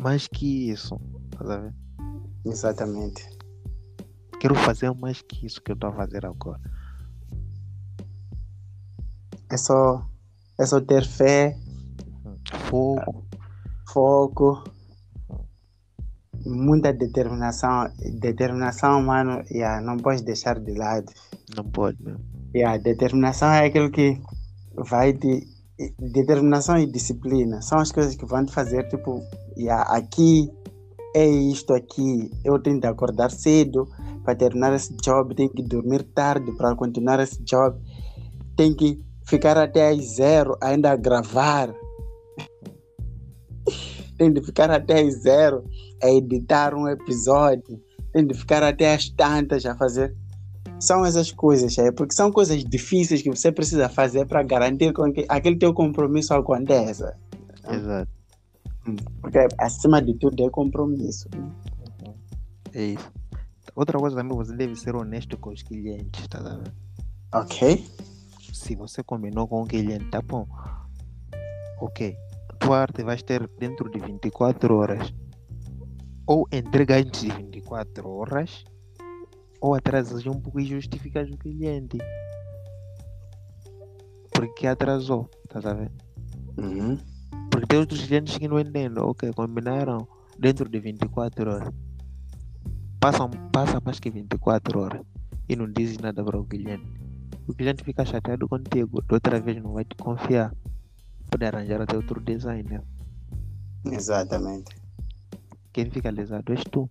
[0.00, 0.98] mais que isso.
[1.38, 1.74] ver?
[2.44, 3.28] Exatamente.
[4.40, 6.60] Quero fazer mais que isso que eu estou a fazer agora.
[9.50, 10.08] É só,
[10.58, 11.56] é só ter fé,
[12.68, 13.26] Fogo.
[13.88, 14.64] foco,
[16.44, 17.90] muita determinação.
[18.20, 21.12] Determinação, mano, yeah, não pode deixar de lado.
[21.54, 22.35] Não pode mesmo.
[22.56, 24.18] Yeah, determinação é aquilo que
[24.74, 25.46] vai te.
[25.98, 29.20] Determinação e disciplina são as coisas que vão te fazer, tipo,
[29.58, 30.50] yeah, aqui
[31.14, 32.30] é isto aqui.
[32.42, 33.86] Eu tenho que acordar cedo
[34.24, 37.78] para terminar esse job, tenho que dormir tarde para continuar esse job,
[38.56, 41.74] tenho que ficar até às zero ainda a gravar.
[44.16, 45.62] tem de ficar até às zero
[46.02, 47.78] a editar um episódio,
[48.14, 50.16] tem de ficar até às tantas a fazer.
[50.78, 55.24] São essas coisas, é, porque são coisas difíceis que você precisa fazer para garantir que
[55.28, 57.16] aquele teu compromisso aconteça.
[57.68, 58.10] Exato.
[59.20, 61.28] Porque acima de tudo é compromisso.
[61.34, 62.14] Né?
[62.74, 63.12] É isso.
[63.74, 66.72] Outra coisa também, você deve ser honesto com os clientes, tá vendo?
[67.34, 67.84] Ok.
[68.52, 70.46] Se você combinou com o cliente, tá bom.
[71.80, 72.16] Ok.
[72.58, 75.12] Tua arte vai ter dentro de 24 horas.
[76.26, 78.64] Ou entrega antes de 24 horas,
[79.66, 81.98] ou atrasas um pouco e justificas o cliente.
[84.32, 85.90] Porque atrasou, tá vendo?
[86.56, 86.96] Uhum.
[87.50, 89.02] Porque tem outros clientes que não entendem.
[89.02, 90.06] Ok, combinaram
[90.38, 91.74] dentro de 24 horas.
[93.00, 95.02] Passam, passa mais que 24 horas
[95.48, 96.86] e não dizem nada para o cliente.
[97.48, 99.02] O cliente fica chateado contigo.
[99.02, 100.54] Da outra vez não vai te confiar.
[101.28, 102.82] Pode arranjar até outro designer.
[103.84, 104.76] Exatamente.
[105.72, 106.88] Quem fica lesado és tu.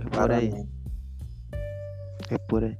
[0.00, 0.66] É por aí.
[2.30, 2.78] É por aí.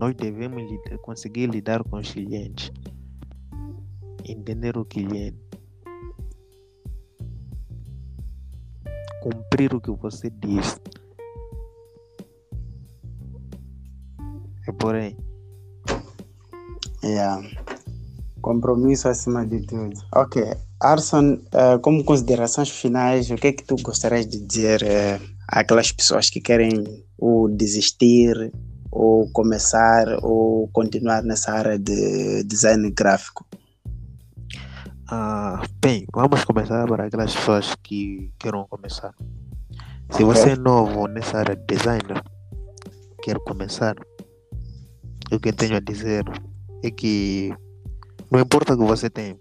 [0.00, 2.70] Nós devemos lida- conseguir lidar com os clientes.
[4.24, 5.38] Entender o cliente.
[9.22, 10.80] Cumprir o que você diz.
[14.68, 15.16] É por aí.
[17.02, 17.40] Yeah.
[18.40, 19.94] Compromisso acima de tudo.
[20.14, 20.42] Ok.
[20.80, 24.82] Arson, eh, como considerações finais, o que é que tu gostarias de dizer
[25.48, 26.84] àquelas pessoas que querem
[27.18, 28.52] ou desistir,
[28.90, 33.46] ou começar, ou continuar nessa área de design gráfico?
[35.08, 39.14] Ah, bem, vamos começar para aquelas pessoas que queiram começar.
[40.10, 42.22] Se você é novo nessa área de designer,
[43.22, 43.94] quer começar,
[45.30, 46.24] o que tenho a dizer
[46.82, 47.54] é que
[48.30, 49.38] não importa o que você tem,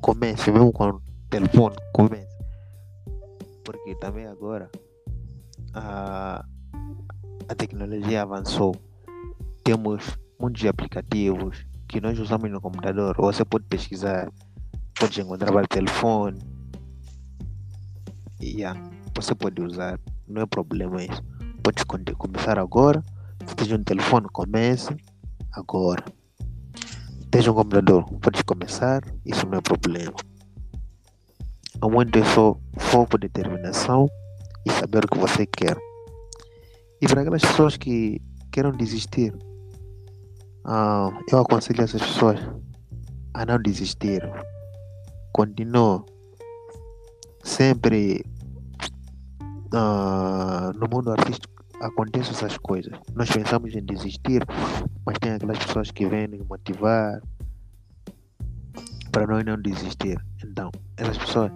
[0.00, 2.36] comece, mesmo com o telefone, comece.
[3.64, 4.70] Porque também agora
[5.74, 6.44] a,
[7.48, 8.74] a tecnologia avançou.
[9.64, 13.16] Temos muitos aplicativos que nós usamos no computador.
[13.18, 14.30] Você pode pesquisar,
[14.98, 16.38] pode encontrar pelo telefone.
[18.40, 18.80] Yeah,
[19.14, 19.98] você pode usar,
[20.28, 21.22] não é problema isso.
[21.62, 21.84] Pode
[22.16, 23.02] começar agora.
[23.46, 24.94] Se tem um telefone, comece
[25.52, 26.04] agora.
[27.30, 30.14] Tem um computador, pode começar, isso não é problema.
[31.82, 34.08] O muito é só foco, determinação
[34.66, 35.76] e saber o que você quer.
[37.00, 39.34] E para aquelas pessoas que queiram desistir,
[40.64, 42.40] ah, eu aconselho essas pessoas
[43.34, 44.22] a não desistir.
[45.32, 46.04] Continua.
[47.42, 48.24] Sempre
[49.74, 52.92] ah, no mundo artístico acontecem essas coisas.
[53.14, 54.42] Nós pensamos em desistir,
[55.04, 57.20] mas tem aquelas pessoas que vêm nos motivar
[59.12, 60.18] para nós não desistir.
[60.44, 61.52] Então, essas pessoas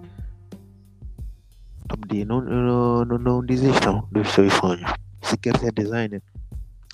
[2.25, 4.91] não, não, não, não desistam dos seus sonhos.
[5.21, 6.21] Se quer ser designer,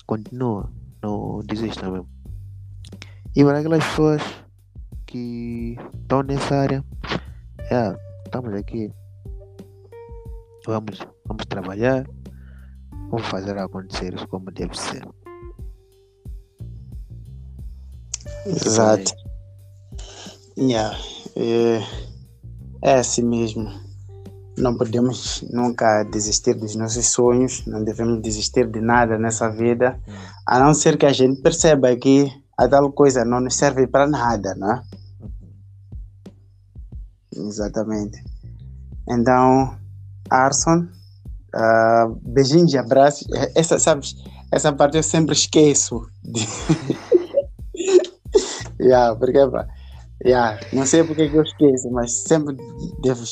[0.06, 0.70] continua,
[1.02, 2.08] não desista mesmo.
[3.34, 4.22] E para aquelas pessoas
[5.06, 6.84] que estão nessa área,
[7.70, 8.92] é, estamos aqui,
[10.66, 12.06] vamos, vamos trabalhar,
[13.10, 15.06] vamos fazer acontecer isso como deve ser.
[18.46, 19.12] Exato.
[20.58, 20.96] Yeah.
[21.36, 21.80] É,
[22.82, 23.85] é assim mesmo.
[24.58, 30.00] Não podemos nunca desistir dos nossos sonhos, não devemos desistir de nada nessa vida,
[30.46, 34.06] a não ser que a gente perceba que a tal coisa não nos serve para
[34.06, 34.82] nada, né?
[37.34, 38.24] Exatamente.
[39.08, 39.76] Então,
[40.30, 40.88] Arson,
[41.54, 43.26] ah, beijinhos e abraços.
[43.54, 44.16] Essa, sabes,
[44.50, 46.06] essa parte eu sempre esqueço.
[46.22, 46.46] De...
[48.80, 49.66] yeah, porque, pá,
[50.24, 52.56] yeah, não sei porque que eu esqueço, mas sempre
[53.02, 53.24] devo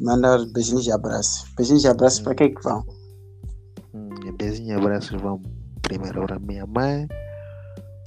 [0.00, 1.48] mandar beijinhos e abraços.
[1.56, 2.84] Beijinhos e abraços para quem que vão?
[3.94, 4.08] Hum,
[4.38, 5.40] beijinho e abraços vão
[5.82, 7.06] primeiro para minha mãe,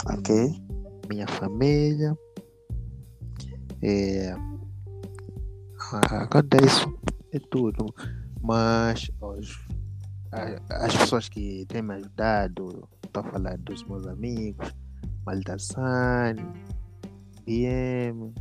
[0.10, 0.68] Ok?
[1.10, 2.18] minha família.
[3.82, 4.36] É,
[5.92, 7.00] ah, quanto a isso,
[7.32, 7.94] é tudo.
[8.42, 9.58] Mas os,
[10.70, 14.74] as pessoas que têm me ajudado, estou a falar dos meus amigos,
[15.26, 16.46] Maldassani,
[17.48, 18.34] BM,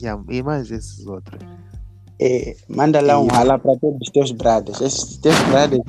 [0.00, 1.38] yeah, e mais esses outros.
[2.18, 4.80] É, manda lá um alá para todos os teus brothers.
[4.80, 5.82] Esses teus brothers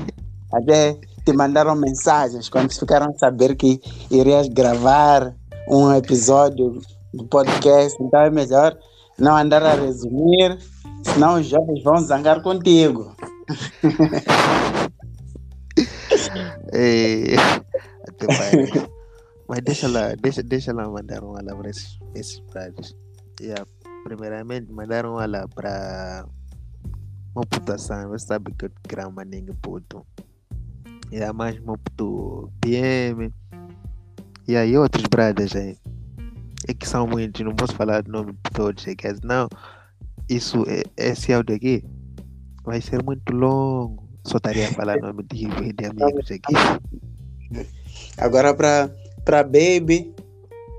[0.54, 3.80] até te mandaram mensagens quando ficaram a saber que
[4.12, 5.34] irias gravar
[5.70, 6.82] um episódio
[7.14, 7.98] do podcast.
[8.04, 8.78] Então é melhor
[9.18, 10.58] não andar a resumir,
[11.02, 13.16] senão os jovens vão zangar contigo.
[16.74, 17.36] É,
[18.08, 18.90] até parece.
[19.48, 22.96] Mas deixa lá, deixa, deixa lá mandar uma lá para esses, esses pratos.
[23.40, 23.66] Yeah.
[24.04, 26.26] Primeiramente, mandaram lá para
[27.36, 28.10] uma putação.
[28.10, 30.06] Você sabe que eu grama ninguém puto.
[31.12, 31.78] E yeah, mais uma
[32.62, 33.32] PM.
[34.48, 35.78] E aí outros bradas aí.
[36.68, 38.88] É que são muitos, não posso falar o nome de todos.
[38.88, 39.48] É não,
[40.28, 41.84] isso, é, esse áudio aqui
[42.64, 44.10] vai ser muito longo.
[44.26, 46.54] Só estaria a falar o nome de, de amigos aqui.
[48.18, 48.90] Agora para
[49.26, 50.16] para baby.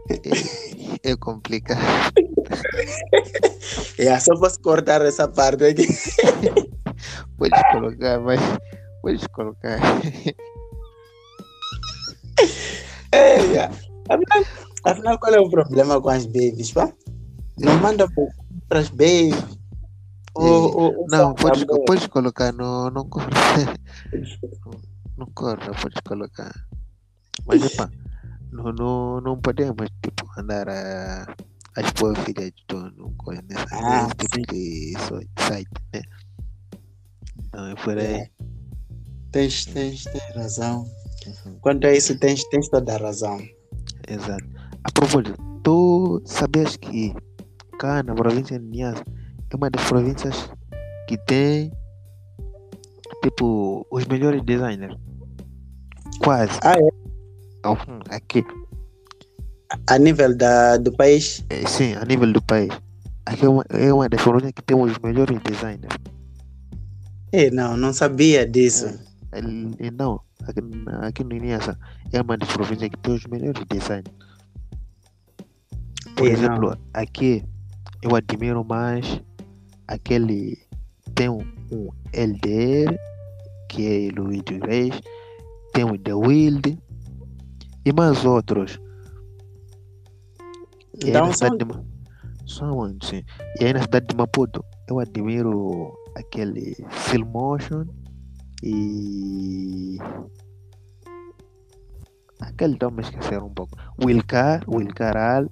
[0.09, 1.81] É, é complicado.
[3.99, 5.87] é, só posso cortar essa parte aqui.
[7.37, 8.41] Pode colocar, mas
[9.03, 9.79] pode colocar.
[13.13, 13.65] É.
[14.11, 14.45] Afinal,
[14.85, 16.93] afinal, qual é o problema com as babies, pá?
[17.59, 18.07] Não manda
[18.69, 19.43] para as babies.
[20.35, 23.27] Ou, não, pode, pode colocar, não, não corre.
[25.17, 26.53] Não, corre, pode colocar.
[27.47, 27.91] Mas epa,
[28.57, 31.27] não, não, não podemos tipo, andar a,
[31.77, 33.15] a expor filha de dono
[33.49, 34.95] nessa ah, tipo de
[35.39, 36.03] site, né?
[37.39, 38.15] Então é por aí.
[38.15, 38.31] É.
[39.31, 40.85] Tens, tens, tens razão.
[41.27, 41.59] Uhum.
[41.61, 43.39] Quanto a isso, tens, tens toda a razão.
[44.09, 44.45] Exato.
[44.85, 47.15] A propósito, tu sabias que
[47.79, 49.05] cá na província de Niassa
[49.51, 50.51] é uma das províncias
[51.09, 51.71] que tem
[53.23, 54.97] tipo os melhores designers.
[56.23, 56.59] Quase.
[56.63, 56.96] Ah, é?
[57.71, 58.45] Uhum, aqui.
[59.89, 61.45] A nível da, do país?
[61.51, 62.73] É, sim, a nível do país.
[63.27, 65.97] Aqui é uma, é uma das províncias que tem os melhores designers.
[67.33, 68.87] É, não, não sabia disso.
[69.33, 69.41] É,
[69.91, 70.61] não, aqui,
[71.03, 71.77] aqui no Niassa
[72.13, 74.15] é uma das províncias que tem os melhores designers.
[76.17, 76.79] Por é, exemplo, não.
[76.95, 77.45] aqui
[78.03, 79.21] eu admiro mais
[79.89, 80.59] aquele
[81.15, 82.97] tem um, um LDR
[83.69, 85.01] que é Luiz Reis,
[85.73, 86.79] tem o The Wild
[87.87, 88.81] e mais outros.
[91.03, 91.85] E então, aí na cidade são...
[91.85, 91.97] de
[92.53, 93.23] são, sim.
[93.61, 96.77] E aí na cidade de Maputo eu admiro aquele
[97.25, 97.85] Motion
[98.63, 99.99] e
[102.41, 103.79] aquele então me esquecer um pouco.
[104.05, 105.49] Wilcar, Wilcaral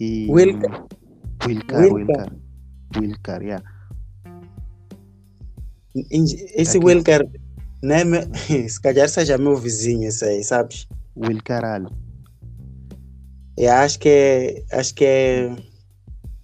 [0.00, 0.86] e Wilcar.
[1.46, 2.32] Wilcar, Wilcar.
[2.96, 3.64] Wilcar, yeah.
[6.10, 7.24] Esse Wilcar,
[7.82, 8.02] né,
[8.68, 10.88] se calhar seja meu vizinho, isso aí, sabes?
[11.18, 11.86] Wilcaral.
[13.56, 15.56] Eu acho que é, acho que é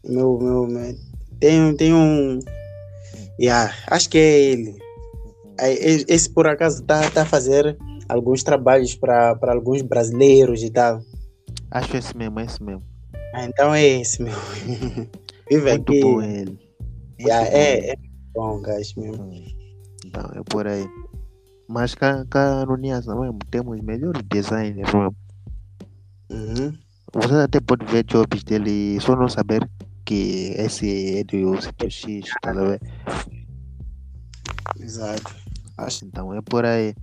[0.05, 0.95] meu, meu, meu
[1.41, 2.39] tem, tem um
[3.41, 4.79] yeah, acho que é ele.
[6.09, 7.77] Esse por acaso está tá a fazer
[8.09, 11.01] alguns trabalhos para alguns brasileiros e tal.
[11.71, 12.83] Acho esse mesmo, é esse mesmo.
[13.35, 14.35] Ah, então é esse meu.
[15.51, 16.01] Vive Muito aqui.
[16.01, 16.59] bom ele.
[17.21, 17.95] Yeah, é, é
[18.35, 19.31] bom, gajo mesmo.
[20.05, 20.87] Então, é por aí.
[21.69, 25.17] Mas cá, cá no Nias mesmo temos melhores designers mesmo.
[26.31, 26.73] Uhum.
[27.13, 29.69] Você até pode ver jobs dele, só não saber
[30.05, 31.57] que esse é do
[31.89, 32.81] X, tá vendo?
[34.79, 35.35] Exato.
[35.79, 36.05] Acho.
[36.05, 36.95] Então é por aí.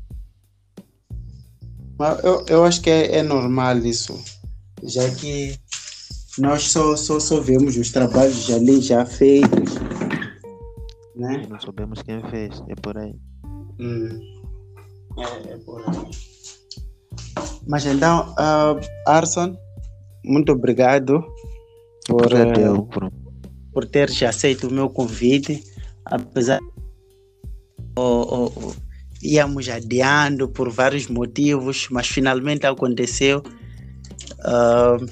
[1.97, 4.19] Mas eu, eu acho que é, é normal isso,
[4.83, 5.55] já que
[6.37, 9.75] nós só, só, só vemos os trabalhos ali já feitos.
[11.15, 11.45] Né?
[11.47, 13.15] Não sabemos quem fez, é por aí.
[13.79, 14.40] Hum.
[15.17, 16.11] É, é por aí.
[17.67, 19.57] Mas então, uh, Arson,
[20.23, 21.23] muito obrigado
[22.07, 23.11] por, uh,
[23.71, 25.63] por teres aceito o meu convite,
[26.05, 26.59] apesar
[27.95, 28.73] oh, oh, oh,
[29.21, 33.43] íamos adiando por vários motivos, mas finalmente aconteceu.
[34.39, 35.05] Uh,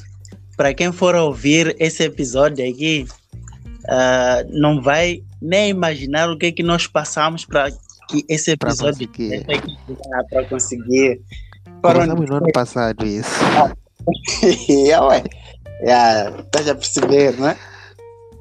[0.58, 3.06] para quem for ouvir esse episódio aqui,
[3.86, 7.70] uh, não vai nem imaginar o que é que nós passamos para
[8.10, 9.08] que esse episódio
[10.30, 11.22] para conseguir.
[11.82, 13.30] Passamos no ano passado isso.
[14.90, 15.24] é, ué.
[15.82, 17.56] É, tá já perceber, né?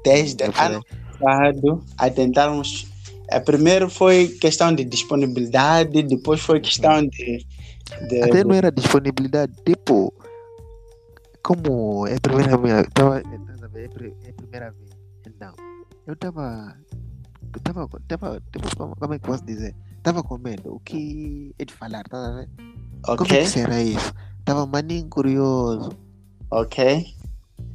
[0.03, 0.85] Desde é ano
[1.21, 2.89] passado a tentarmos.
[3.31, 7.47] É, primeiro foi questão de disponibilidade, depois foi questão de.
[8.09, 10.13] de Até não era disponibilidade, tipo,
[11.43, 14.91] como é a primeira vez, tava, é a primeira vez,
[15.27, 15.55] então,
[16.07, 16.75] eu tava,
[17.55, 19.75] eu tava, tava, tipo, como é que posso dizer?
[20.03, 22.49] Tava com medo, o que é de falar, tá a ver?
[23.07, 23.17] Okay.
[23.17, 24.13] Como é que será isso?
[24.45, 25.91] Tava maninho curioso.
[26.51, 27.07] Ok,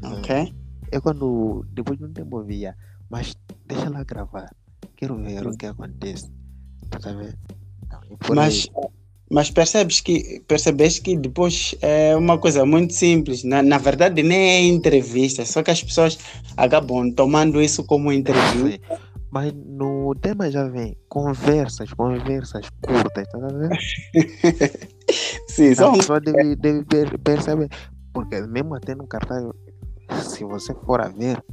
[0.03, 0.53] ok.
[0.91, 2.75] É quando, depois de um tempo via,
[3.09, 3.35] mas
[3.67, 4.49] deixa lá gravar,
[4.95, 6.31] quero ver o que acontece,
[6.89, 7.37] tá a ver?
[7.85, 7.99] Então,
[8.35, 8.67] mas...
[8.75, 8.89] Aí,
[9.33, 13.43] mas percebes que, percebes que depois é uma coisa muito simples.
[13.43, 16.19] Na, na verdade, nem é entrevista, só que as pessoas
[16.55, 18.79] acabam tomando isso como entrevista.
[19.33, 23.75] Mas no tema já vem conversas, conversas curtas, tá vendo?
[25.49, 27.67] Sim, A são pessoa deve, deve per- perceber.
[28.13, 29.43] Porque mesmo até no cartaz,
[30.23, 31.43] se você for a ver,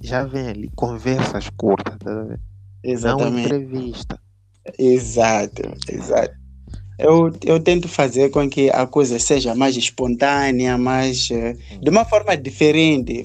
[0.00, 2.38] já vem ali conversas curtas, tá a ver?
[2.84, 3.46] não exatamente.
[3.46, 4.20] entrevista.
[4.78, 6.32] Exato, exato.
[7.00, 12.04] Eu, eu tento fazer com que a coisa seja mais espontânea, mais eh, de uma
[12.04, 13.24] forma diferente.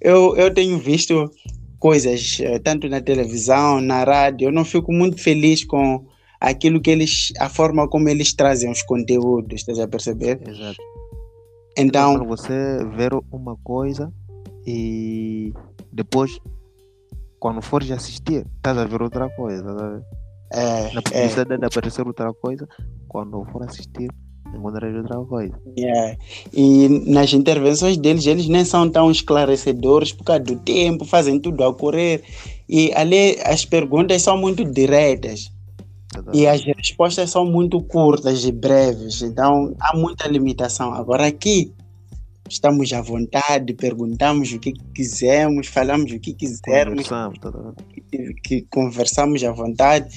[0.00, 1.30] Eu, eu tenho visto
[1.86, 4.48] coisas eh, tanto na televisão, na rádio.
[4.48, 6.04] Eu não fico muito feliz com
[6.40, 10.40] aquilo que eles, a forma como eles trazem os conteúdos, estás a perceber?
[10.48, 10.82] Exato.
[11.78, 14.12] Então, Quando você ver uma coisa
[14.66, 15.52] e
[15.92, 16.40] depois,
[17.38, 19.60] quando fores assistir, estás a ver outra coisa.
[19.60, 20.02] Estás a ver?
[20.54, 22.66] é, Na é, publicidade de aparecer outra coisa,
[23.06, 24.10] quando for assistir,
[24.54, 25.54] encontrar outra coisa.
[25.78, 26.16] é.
[26.52, 31.64] E nas intervenções deles, eles nem são tão esclarecedores por causa do tempo, fazem tudo
[31.64, 32.22] a correr.
[32.68, 35.50] E ali as perguntas são muito diretas.
[36.32, 40.94] E as respostas são muito curtas e breves, então há muita limitação.
[40.94, 41.72] Agora aqui
[42.48, 48.02] estamos à vontade, perguntamos o que quisermos, falamos o que quisermos, Conversamos, ver?
[48.10, 50.08] que, que conversamos à vontade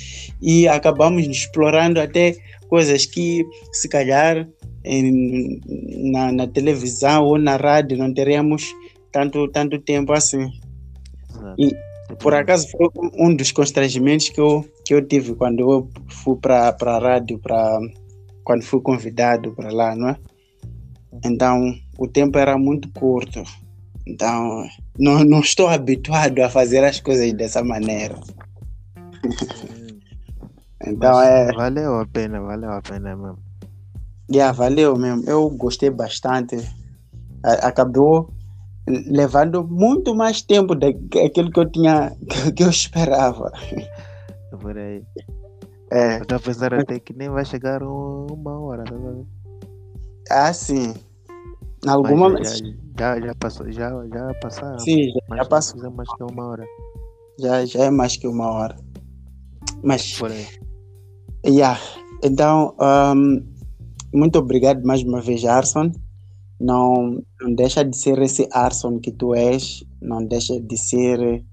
[0.42, 2.36] e acabamos explorando até
[2.68, 4.48] coisas que se calhar
[4.84, 5.60] em-
[6.12, 8.64] na, na televisão ou na rádio não teríamos
[9.12, 10.50] tanto, tanto tempo assim.
[11.30, 11.56] Exato.
[11.58, 15.90] E, Por acaso foi um- um dos constrangimentos que eu, que eu tive quando eu
[16.10, 17.80] fui para a rádio, pra,
[18.44, 20.18] quando fui convidado para lá, não é?
[21.24, 23.44] Então o tempo era muito curto.
[24.08, 24.64] Então
[24.98, 28.16] não, não estou habituado a fazer as coisas dessa maneira.
[30.82, 31.52] Então mas é.
[31.52, 33.38] Valeu a pena, valeu a pena mesmo.
[34.32, 35.24] Yeah, valeu mesmo.
[35.30, 36.56] Eu gostei bastante.
[37.44, 38.30] Acabou
[38.88, 42.16] levando muito mais tempo daquilo que eu tinha,
[42.56, 43.52] que eu esperava.
[44.62, 45.04] Por aí.
[45.92, 49.26] É, Eu a pensar até que nem vai chegar um- uma hora, estás a ver?
[51.82, 52.56] Assim, Mas alguma já,
[52.98, 54.80] já, já passou, já, já passaram.
[54.80, 55.74] Sim, já, já passou.
[55.80, 56.66] precisa mais que uma hora.
[57.40, 58.76] Já, já é mais que uma hora.
[59.84, 60.48] Mas, Por aí.
[61.46, 61.80] yeah.
[62.24, 62.76] Então,
[63.16, 63.42] um,
[64.14, 65.92] muito obrigado mais uma vez, Arson.
[66.60, 71.46] Não, não deixa de ser esse Arson que tu és, não deixa de ser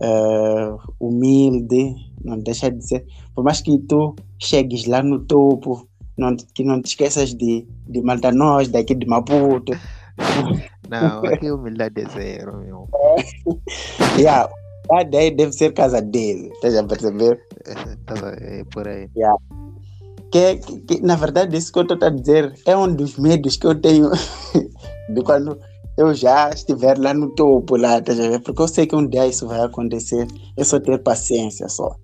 [0.00, 1.94] eh, humilde,
[2.24, 3.04] não deixa de ser.
[3.34, 5.87] Por mais que tu chegues lá no topo,
[6.18, 9.72] não, que não te esqueças de, de mandar nós daqui de Maputo.
[10.90, 12.88] Não, aqui humildade é zero, meu.
[14.18, 14.50] Yeah,
[14.90, 17.38] a daí deve ser casa dele, estás a perceber?
[18.06, 19.06] Tá, é por aí.
[20.32, 23.58] que, que, que, na verdade isso que eu estou a dizer é um dos medos
[23.58, 24.10] que eu tenho
[25.12, 25.58] de quando
[25.98, 28.40] eu já estiver lá no topo lá, tá a ver?
[28.40, 31.94] porque eu sei que um dia isso vai acontecer, é só ter paciência só.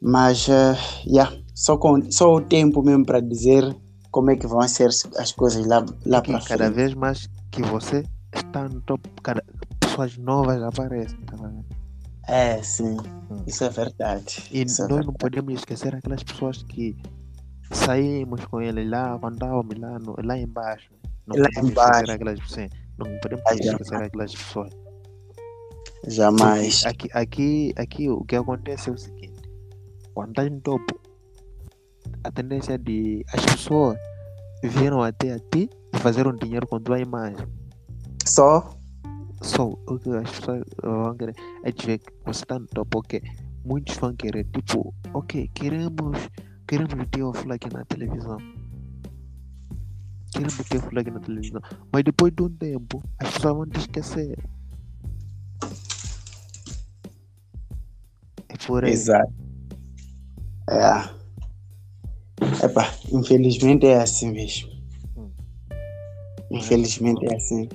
[0.00, 0.76] Mas, eh,
[1.06, 3.76] yeah, só, com, só o tempo mesmo para dizer
[4.10, 6.74] como é que vão ser as- as coisas lá, lá para cada frente.
[6.74, 8.04] vez mais que você
[8.34, 9.42] está no topo, cada,
[9.80, 11.18] pessoas novas aparecem.
[11.26, 11.50] Tá?
[12.28, 12.96] É, sim,
[13.30, 13.42] Hum.
[13.46, 14.44] isso é verdade.
[14.52, 15.18] E isso é nós não verdade.
[15.18, 16.96] podemos esquecer aquelas pessoas que
[17.72, 20.90] saímos com eles lá, quando estávamos lá, no, lá embaixo.
[21.26, 21.90] Não Lá podemos embaixo.
[21.94, 22.70] esquecer aquelas pessoas.
[22.98, 23.72] Não podemos já.
[23.72, 24.70] esquecer aquelas pessoas.
[26.06, 26.84] Jamais.
[26.86, 29.42] Aqui, aqui, aqui o que acontece é o seguinte:
[30.14, 30.98] quando está no topo,
[32.28, 33.98] a tendência de as pessoas
[34.62, 37.46] vieram até a ti e fazeram dinheiro com tua imagem.
[38.26, 38.78] Só,
[39.40, 43.22] Só o que as pessoas vão querer é ver que você está no topo, ok?
[43.64, 46.28] Muitos vão querer, tipo, ok, queremos,
[46.66, 48.36] queremos ter o flag na televisão.
[50.32, 51.62] Queremos ter o flag na televisão.
[51.90, 54.38] Mas depois de um tempo, as pessoas vão te esquecer.
[58.50, 58.92] É por aí.
[58.92, 59.32] exato.
[60.68, 61.17] É.
[62.62, 64.70] Epa, infelizmente é assim mesmo.
[65.16, 65.30] Hum.
[66.50, 67.68] Infelizmente é assim.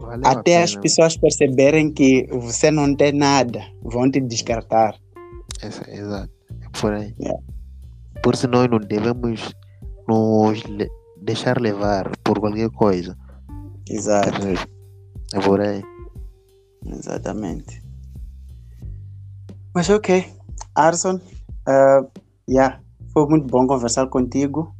[0.00, 0.82] Valeu Até as pena.
[0.82, 4.94] pessoas perceberem que você não tem nada, vão te descartar.
[5.62, 6.30] Essa- exato.
[6.62, 7.14] É por aí.
[7.20, 7.40] Yeah.
[8.22, 9.54] Por isso nós não devemos
[10.08, 10.62] nos
[11.22, 13.16] deixar levar por qualquer coisa.
[13.88, 14.28] Exato,
[15.34, 15.82] É por aí.
[16.86, 17.82] exatamente.
[19.74, 20.26] Mas ok,
[20.74, 21.16] Arson,
[21.68, 22.10] uh,
[22.48, 22.80] yeah,
[23.16, 24.76] foi muito bom conversar contigo.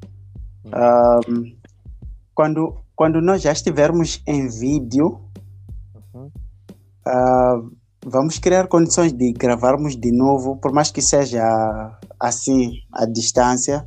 [0.67, 1.57] Um,
[2.35, 5.23] quando, quando nós já estivermos em vídeo,
[6.13, 6.31] Uhum.
[7.07, 7.61] Ah,
[8.05, 11.43] vamos criar condições de gravarmos de novo, por mais que seja
[12.21, 13.87] assim à distância.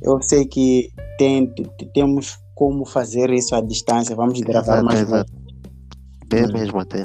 [0.00, 1.52] Eu sei que tem,
[1.92, 4.14] temos como fazer isso à distância.
[4.14, 5.32] Vamos gravar Exato, mais exato.
[6.32, 6.52] Hum.
[6.52, 7.04] mesmo até.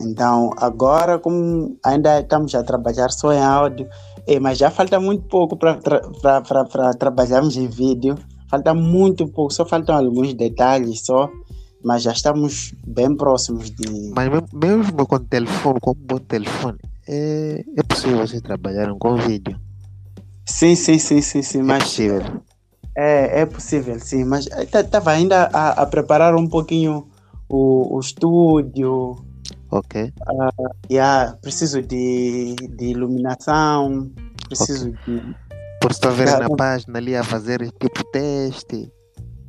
[0.00, 3.88] Então, agora, como ainda estamos a trabalhar só em áudio,
[4.26, 8.16] é, mas já falta muito pouco para tra trabalharmos em vídeo.
[8.48, 11.28] Falta muito pouco, só faltam alguns detalhes só,
[11.84, 14.12] mas já estamos bem próximos de.
[14.14, 16.78] Mas mesmo com telefone, com um bom telefone,
[17.08, 19.58] é, é possível você trabalhar com vídeo?
[20.46, 21.60] Sim, sim, sim, sim, sim.
[21.60, 22.22] É mas, possível.
[22.96, 27.08] É, é possível, sim, mas estava ainda a, a, preparar um pouquinho
[27.48, 29.16] o, o estúdio.
[29.74, 30.12] Ok.
[30.30, 34.08] Uh, yeah, preciso de, de iluminação,
[34.46, 35.18] preciso okay.
[35.18, 35.36] de.
[35.80, 38.88] Por estar vendo na página ali a fazer tipo teste.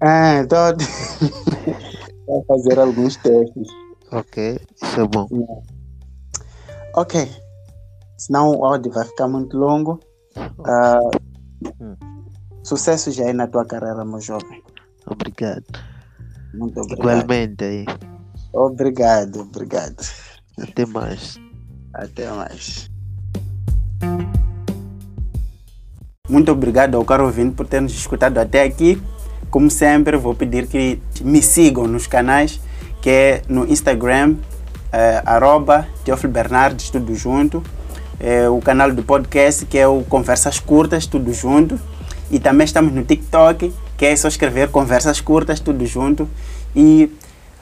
[0.01, 0.57] É, estou
[2.41, 3.67] a fazer alguns testes.
[4.11, 5.27] Ok, isso é bom.
[5.31, 5.61] Yeah.
[6.95, 7.31] Ok,
[8.17, 9.99] senão o áudio vai ficar muito longo.
[10.35, 11.11] Uh,
[11.79, 11.95] hum.
[12.63, 14.63] Sucesso já aí na tua carreira, meu jovem.
[15.05, 15.65] Obrigado.
[16.55, 17.21] Muito obrigado.
[17.21, 17.85] Igualmente aí.
[18.55, 20.01] Obrigado, obrigado.
[20.57, 21.37] Até mais.
[21.93, 22.89] Até mais.
[26.29, 29.01] Muito obrigado ao caro ouvinte por ter nos escutado até aqui.
[29.51, 32.59] Como sempre, vou pedir que me sigam nos canais,
[33.01, 34.37] que é no Instagram,
[34.91, 37.61] é, arroba Teófilo Bernardes, tudo junto.
[38.19, 41.77] É, o canal do podcast, que é o Conversas Curtas, tudo junto.
[42.31, 46.27] E também estamos no TikTok, que é só escrever Conversas Curtas, tudo junto.
[46.73, 47.11] E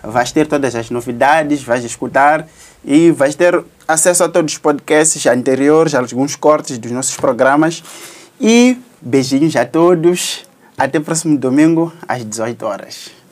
[0.03, 2.47] vais ter todas as novidades, vais escutar
[2.83, 7.83] e vais ter acesso a todos os podcasts anteriores, alguns cortes dos nossos programas.
[8.39, 10.45] E beijinhos a todos.
[10.77, 13.22] Até próximo domingo, às 18 horas.